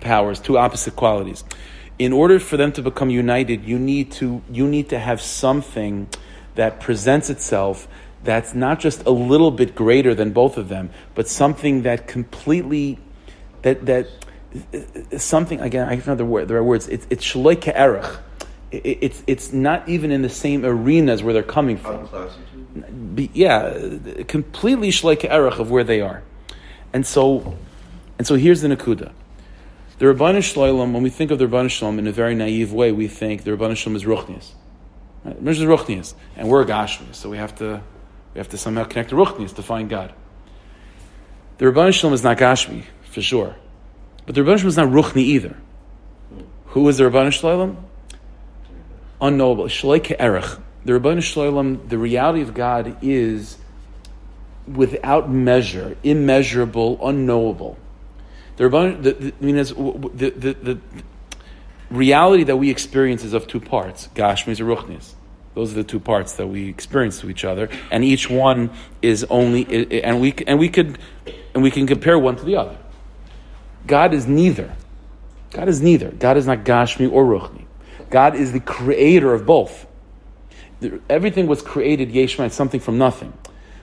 [0.00, 1.44] powers, two opposite qualities
[1.98, 6.08] in order for them to become united, you need to you need to have something
[6.54, 7.88] that presents itself
[8.24, 12.98] that's not just a little bit greater than both of them, but something that completely
[13.62, 14.08] that that
[15.18, 15.88] something again.
[15.88, 16.88] I know the word there are words.
[16.88, 18.18] It's it's shloi erech.
[18.72, 22.08] It's it's not even in the same arenas where they're coming from.
[23.34, 26.22] Yeah, completely shloi erech of where they are,
[26.92, 27.56] and so
[28.18, 29.12] and so here's the nakuda.
[29.96, 32.90] The Rabbanu Shloim, when we think of the Rabbanu Shloim in a very naive way,
[32.90, 34.50] we think the Rabbanu Shloim is Ruchnias.
[35.24, 35.90] Right?
[35.90, 37.80] is and we're Gashmi, so we have to
[38.34, 40.12] we have to somehow connect to Ruchnias to find God.
[41.58, 43.54] The Rabbanu Shloim is not Gashmi, for sure.
[44.26, 45.56] But the Rabbanu Shloim is not Ruchni either.
[46.66, 47.76] Who is the Rabbanu Shloim?
[49.20, 49.66] Unknowable.
[49.66, 50.58] Shalei Erech.
[50.84, 53.58] The Rabbanu Shloim, the reality of God is
[54.66, 57.78] without measure, immeasurable, unknowable.
[58.56, 60.80] The, the, the, the, the, the,
[61.90, 65.14] reality that we experience is of two parts, Gashmis and Ruchnis.
[65.54, 68.70] Those are the two parts that we experience to each other, and each one
[69.02, 70.98] is only, and we and we could,
[71.54, 72.76] and we can compare one to the other.
[73.86, 74.74] God is neither.
[75.50, 76.10] God is neither.
[76.10, 77.66] God is not Gashmi or Ruchni.
[78.10, 79.86] God is the creator of both.
[81.08, 83.32] Everything was created, Yeshma, something from nothing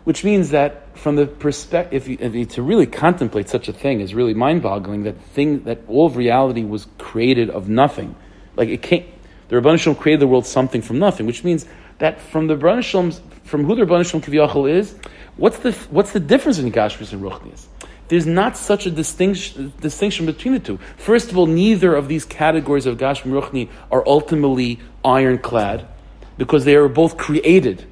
[0.03, 4.13] which means that from the perspective, if, if to really contemplate such a thing is
[4.13, 5.03] really mind-boggling.
[5.03, 8.15] That thing that all of reality was created of nothing,
[8.55, 9.05] like it came.
[9.49, 11.65] The Rabban Shalom created the world something from nothing, which means
[11.99, 13.11] that from the Rabban Shalom,
[13.43, 14.95] from who the Rabban Shalom Kiviyachal is,
[15.37, 17.65] what's the what's the difference in Gashmis and Ruchnis?
[18.07, 20.77] There's not such a distinction, distinction between the two.
[20.97, 25.87] First of all, neither of these categories of Gashmi and Ruchni are ultimately ironclad
[26.37, 27.85] because they are both created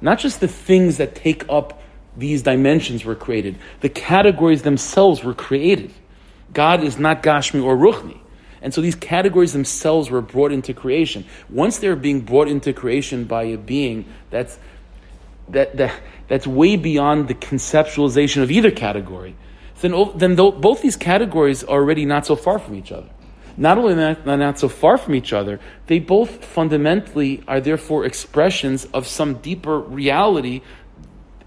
[0.00, 1.82] not just the things that take up
[2.16, 5.92] these dimensions were created, the categories themselves were created.
[6.52, 8.18] God is not Gashmi or Ruchni.
[8.62, 11.24] And so these categories themselves were brought into creation.
[11.48, 14.58] Once they're being brought into creation by a being that's,
[15.48, 15.94] that, that,
[16.28, 19.34] that's way beyond the conceptualization of either category,
[19.80, 23.08] then, then both these categories are already not so far from each other
[23.60, 28.86] not only not, not so far from each other, they both fundamentally are therefore expressions
[28.86, 30.62] of some deeper reality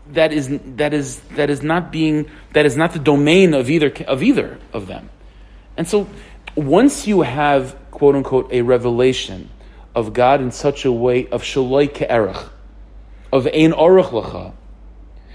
[0.10, 3.92] that is that is that is not being that is not the domain of either
[4.08, 5.10] of either of them.
[5.76, 6.08] And so
[6.56, 9.50] once you have quote unquote a revelation
[9.96, 12.50] of God in such a way of shaloi ke'erach,
[13.32, 14.54] of ein aruch lacha.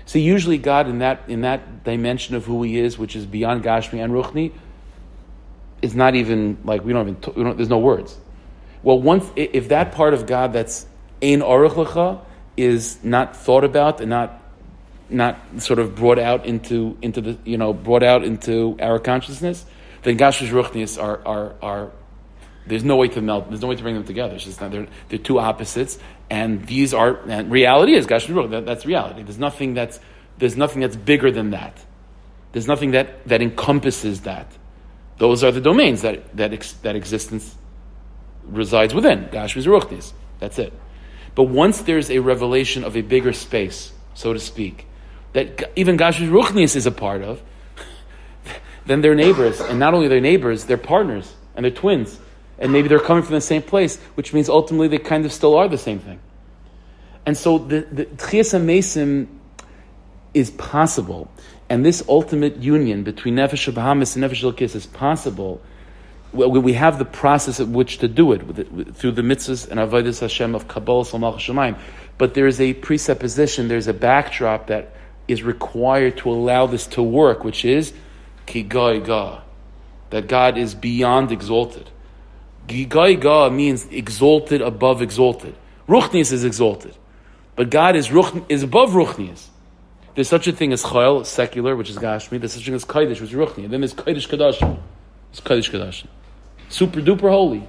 [0.07, 3.65] So usually God in that in that dimension of who He is, which is beyond
[3.65, 4.53] Gashmi and Ruchni,
[5.83, 8.17] is not even like we don't even we don't, there's no words.
[8.83, 10.87] Well, once if that part of God that's
[11.23, 12.21] ein aruch
[12.57, 14.43] is not thought about and not
[15.11, 19.65] not sort of brought out into into the you know brought out into our consciousness,
[20.03, 21.91] then Gashmish Ruchnius are are are
[22.67, 23.49] there's no way to melt.
[23.49, 24.35] There's no way to bring them together.
[24.35, 25.99] It's just not, they're, they're two opposites,
[26.29, 28.51] and these are and reality is Gashmish Ruch.
[28.51, 29.23] That, that's reality.
[29.23, 30.01] There's nothing that's
[30.39, 31.79] there's nothing that's bigger than that.
[32.53, 34.47] There's nothing that that encompasses that.
[35.19, 37.55] Those are the domains that, that, ex, that existence
[38.45, 39.27] resides within.
[39.27, 40.13] Gashmis Ruchnis.
[40.39, 40.73] That's it.
[41.35, 44.87] But once there's a revelation of a bigger space, so to speak,
[45.33, 47.43] that even Gashmis Ruchnis is a part of,
[48.87, 49.61] then they're neighbors.
[49.61, 52.19] And not only they're neighbors, they're partners and they're twins.
[52.59, 55.57] And maybe they're coming from the same place, which means ultimately they kind of still
[55.57, 56.19] are the same thing.
[57.27, 59.27] And so the, the Mesim
[60.35, 61.31] is possible
[61.71, 65.61] and this ultimate union between Nefesh Behamis and Nefesh Elkis is possible.
[66.33, 68.41] We have the process at which to do it,
[68.95, 71.79] through the mitzvahs and avodas Hashem of Kabbalah Salmach Shemaim.
[72.19, 74.95] But there is a presupposition, there's a backdrop that
[75.27, 77.93] is required to allow this to work, which is
[78.47, 79.43] Kigai Ga,
[80.11, 81.91] that God is beyond exalted.
[82.67, 85.55] Gigai Ga means exalted above exalted.
[85.87, 86.95] Ruchnius is exalted,
[87.57, 89.49] but God is, ruch, is above Ruchnius.
[90.19, 92.41] There's such a thing as chayil, secular, which is gashmi.
[92.41, 93.63] There's such a thing as kaidish, which is ruchni.
[93.63, 94.77] And then there's kaidish kadashim.
[95.31, 96.09] It's kaidish kadashim.
[96.69, 97.63] Super duper holy.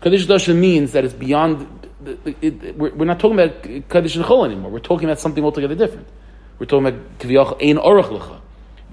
[0.00, 1.66] Kaidish kadashim means that it's beyond.
[2.40, 4.70] It, we're, we're, not talking about kaidish and chol anymore.
[4.70, 6.06] We're talking about something altogether different.
[6.60, 8.42] We're talking about kviyach ein orach lecha.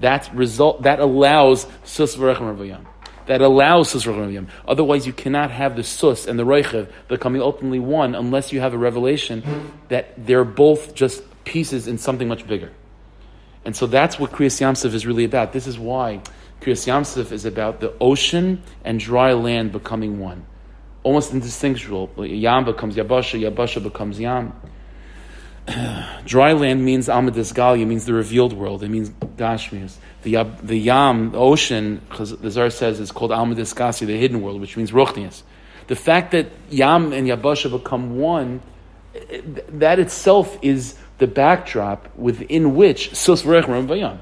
[0.00, 2.84] That result that allows sus v'rechem
[3.26, 4.48] that allows sus Yam.
[4.66, 8.74] Otherwise, you cannot have the sus and the reichev becoming ultimately one unless you have
[8.74, 9.44] a revelation
[9.90, 12.72] that they're both just pieces in something much bigger.
[13.66, 15.52] And so that's what Kriyas Yamsuf is really about.
[15.52, 16.20] This is why
[16.60, 20.46] Kriyas Yamsuf is about the ocean and dry land becoming one.
[21.02, 22.24] Almost indistinguishable.
[22.24, 24.52] Yam becomes Yabasha, Yabasha becomes Yam.
[26.24, 28.84] dry land means Amadis Galia, means the revealed world.
[28.84, 29.96] It means Gashmias.
[30.22, 34.42] The, the Yam, the ocean, because the Zohar says, is called Amadis Gasi, the hidden
[34.42, 35.42] world, which means Ruchnias.
[35.88, 38.62] The fact that Yam and Yabasha become one,
[39.70, 44.18] that itself is the backdrop within which Vayam.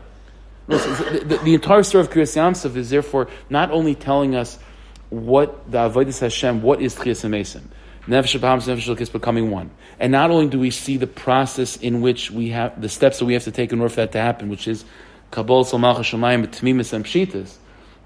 [0.67, 4.59] The, entire story of Kriyas Yamsuf is therefore not only telling us
[5.11, 7.63] what the Avodah Hashem, what is Chiyas Mesim.
[8.07, 9.71] Nefesh Nefesh is becoming one.
[9.99, 13.25] And not only do we see the process in which we have, the steps that
[13.25, 14.85] we have to take in order for that to happen, which is
[15.31, 17.05] Kabbalah Salmach Shemayim, Tmimis and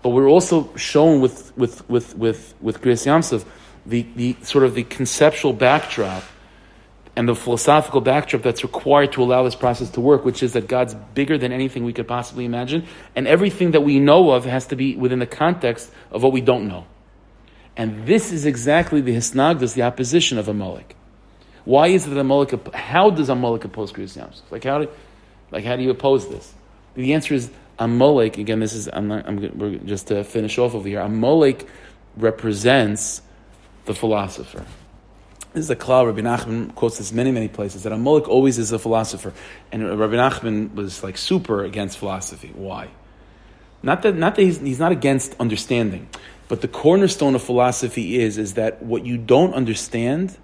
[0.00, 3.44] but we're also shown with, with, with, with, with Kriyas Yamsuf
[3.88, 6.22] the, the sort of the conceptual backdrop
[7.18, 10.68] and the philosophical backdrop that's required to allow this process to work, which is that
[10.68, 14.68] God's bigger than anything we could possibly imagine, and everything that we know of has
[14.68, 16.86] to be within the context of what we don't know.
[17.76, 20.94] And this is exactly the hisnagdas, the opposition of Amalek.
[21.64, 24.88] Why is it that Amalek, how does Amalek oppose Kriyas Like how, do,
[25.50, 26.54] like how do you oppose this?
[26.94, 27.50] The answer is
[27.80, 31.66] Amalek, again, this is, I'm, not, I'm just to finish off over here, Amalek
[32.16, 33.22] represents
[33.86, 34.64] the philosopher.
[35.58, 36.06] This is a klal.
[36.06, 39.32] Rabbi Nachman quotes this many, many places that Amalek always is a philosopher,
[39.72, 42.52] and Rabbi Nachman was like super against philosophy.
[42.54, 42.90] Why?
[43.82, 46.10] Not that, not that he's, he's not against understanding,
[46.46, 50.38] but the cornerstone of philosophy is, is that what you don't understand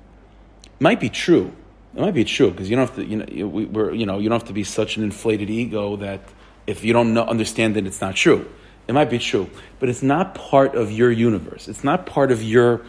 [0.80, 1.52] might be true.
[1.94, 4.40] It might be true because you don't have to, you know, you know, you don't
[4.40, 6.22] have to be such an inflated ego that
[6.66, 8.50] if you don't know, understand it, it's not true.
[8.88, 9.48] It might be true,
[9.78, 11.68] but it's not part of your universe.
[11.68, 12.84] It's not part of your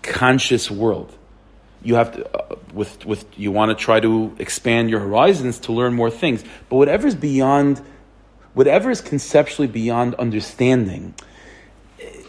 [0.00, 1.18] conscious world.
[1.82, 5.72] You have to, uh, with, with, you want to try to expand your horizons to
[5.72, 6.44] learn more things.
[6.68, 7.80] But whatever is beyond,
[8.54, 11.14] whatever is conceptually beyond understanding,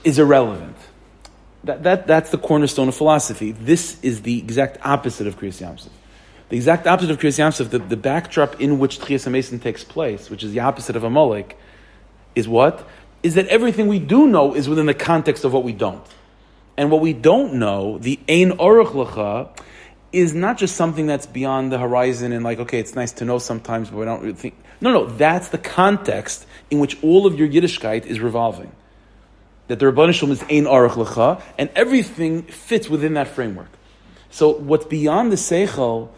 [0.03, 0.77] is irrelevant.
[1.63, 3.51] That, that, that's the cornerstone of philosophy.
[3.51, 5.89] This is the exact opposite of Kriyas Yamsuf.
[6.49, 10.29] The exact opposite of Kriyas Yamsuf, the, the backdrop in which Tchias Mesim takes place,
[10.29, 11.57] which is the opposite of a Amalek,
[12.35, 12.87] is what?
[13.21, 16.03] Is that everything we do know is within the context of what we don't.
[16.77, 19.49] And what we don't know, the Ein Oruch Lacha,
[20.11, 23.37] is not just something that's beyond the horizon and like, okay, it's nice to know
[23.37, 24.55] sometimes, but we don't really think.
[24.81, 28.71] No, no, that's the context in which all of your Yiddishkeit is revolving
[29.71, 33.69] that the Rabban Shalom is Ein Aruch Lecha, and everything fits within that framework.
[34.29, 36.09] So what's beyond the Seichel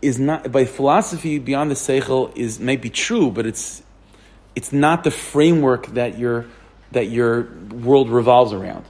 [0.00, 3.84] is not, by philosophy, beyond the Seichel is may be true, but it's,
[4.56, 6.46] it's not the framework that your,
[6.90, 8.84] that your world revolves around.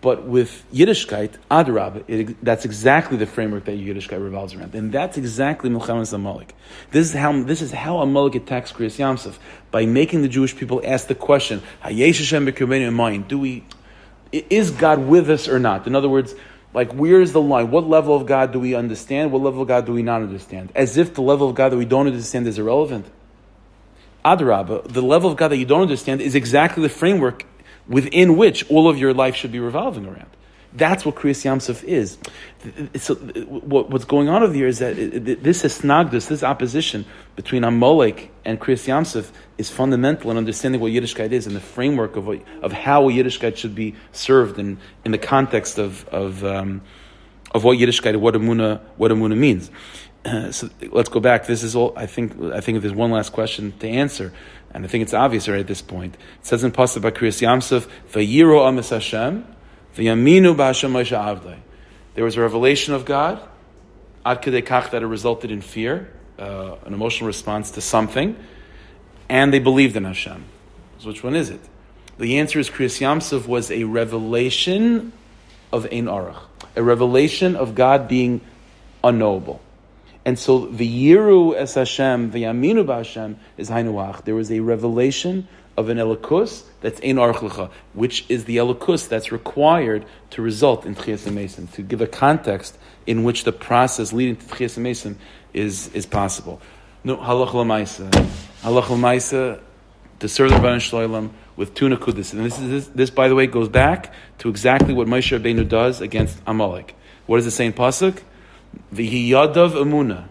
[0.00, 4.74] But with Yiddishkeit, Adarab, that's exactly the framework that Yiddishkeit revolves around.
[4.74, 6.54] And that's exactly Milchemes Amalek.
[6.90, 9.36] This is how, this is how Amalek attacks Kriyas Yamsuf,
[9.70, 13.64] by making the Jewish people ask the question, do we,
[14.32, 15.86] is God with us or not?
[15.86, 16.34] In other words,
[16.72, 17.70] like, where is the line?
[17.70, 19.32] What level of God do we understand?
[19.32, 20.72] What level of God do we not understand?
[20.74, 23.06] As if the level of God that we don't understand is irrelevant.
[24.24, 27.44] Adarab, the level of God that you don't understand is exactly the framework
[27.90, 30.30] within which all of your life should be revolving around.
[30.72, 32.16] That's what Kriyas Yamsuf is.
[33.02, 38.60] So what's going on over here is that this hisnagdus, this opposition between Amalek and
[38.60, 42.72] Kriyas Yamsuf is fundamental in understanding what Yiddishkeit is and the framework of, what, of
[42.72, 46.82] how Yiddishkeit should be served in, in the context of, of, um,
[47.50, 49.72] of what Yiddishkeit, what Amuna, what Amuna means.
[50.24, 51.46] Uh, so let's go back.
[51.46, 54.32] This is all, I think, I think if there's one last question to answer,
[54.72, 56.14] and I think it's obvious right at this point.
[56.14, 59.44] It says in Pasuk by Kriyas Yamsuf, "Vayiro amis Hashem,
[59.96, 61.58] v'yaminu b'Hashem Moshe Avdei."
[62.14, 63.40] There was a revelation of God,
[64.24, 68.36] ad kach that it resulted in fear, uh, an emotional response to something,
[69.28, 70.44] and they believed in Hashem.
[70.98, 71.60] So which one is it?
[72.18, 75.12] The answer is Kriyas Yamsuf was a revelation
[75.72, 76.42] of Ein Arach,
[76.76, 78.40] a revelation of God being
[79.02, 79.60] unknowable.
[80.24, 84.24] And so the Yiru es Hashem, the Yaminu Hashem is Hainuach.
[84.24, 89.32] There was a revelation of an Elikus that's in Archlecha, which is the Elikus that's
[89.32, 94.36] required to result in Tchias Mesim, to give a context in which the process leading
[94.36, 95.16] to Tchias Mesim
[95.54, 96.60] is, is possible.
[97.02, 98.10] No, Halach Lamaisa.
[98.62, 99.60] Halach Lamaisa,
[100.18, 102.34] to serve the Rabban Shloim with two Nakudis.
[102.34, 105.66] And this, is, this, this, by the way, goes back to exactly what Moshe Rabbeinu
[105.66, 106.94] does against Amalek.
[107.26, 108.22] What does it say in Pasuk?
[108.92, 110.28] The Yadav Amuna.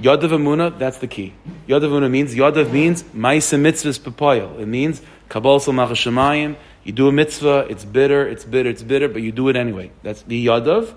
[0.00, 1.34] Yadav Amuna, that's the key.
[1.68, 4.60] Yadav Amuna means, Yadav means Maisa Mitzvahs Papayel.
[4.60, 9.22] It means Kabbalah Salmach You do a mitzvah, it's bitter, it's bitter, it's bitter, but
[9.22, 9.90] you do it anyway.
[10.02, 10.94] That's the yadav.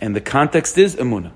[0.00, 1.32] And the context is emuna.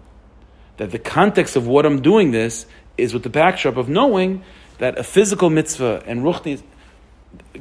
[0.77, 2.66] That the context of what I'm doing this
[2.99, 4.43] is with the backdrop of knowing
[4.79, 6.62] that a physical mitzvah and ruchni,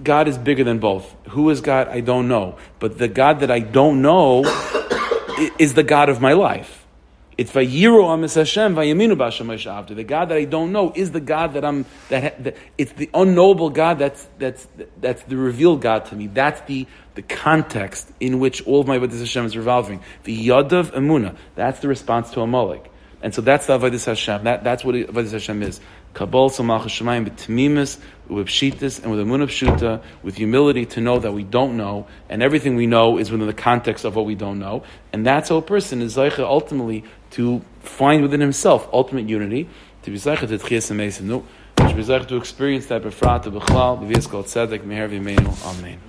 [0.04, 1.16] God is bigger than both.
[1.30, 1.88] Who is God?
[1.88, 2.58] I don't know.
[2.80, 4.44] But the God that I don't know
[5.60, 6.86] is the God of my life.
[7.38, 11.54] It's Vayiru Amis Hashem Vayaminu B'Hashem The God that I don't know is the God
[11.54, 11.86] that I'm.
[12.10, 14.68] That, that it's the unknowable God that's that's
[15.02, 16.28] that's the revealed God to me.
[16.28, 20.02] That's the the context in which all of my Avodah Hashem is revolving.
[20.24, 21.36] The Yadav Emuna.
[21.56, 22.90] That's the response to a Amalek.
[23.22, 24.44] And so that's the Avodah Hashem.
[24.46, 25.82] That, that's what Avodah Hashem is.
[26.16, 28.00] Kabul Samach Shemayim b'tmimis,
[28.30, 32.08] with pshitis, and with a munah pshuta, with humility to know that we don't know,
[32.30, 34.84] and everything we know is within the context of what we don't know.
[35.12, 39.68] And that's how a person is zeicha ultimately to find within himself ultimate unity,
[40.04, 41.30] to be zeicha to tchias and
[41.76, 46.00] to be zeicha to experience that befrat, to bechlal, the called tzedek, meher v'meinu, amen.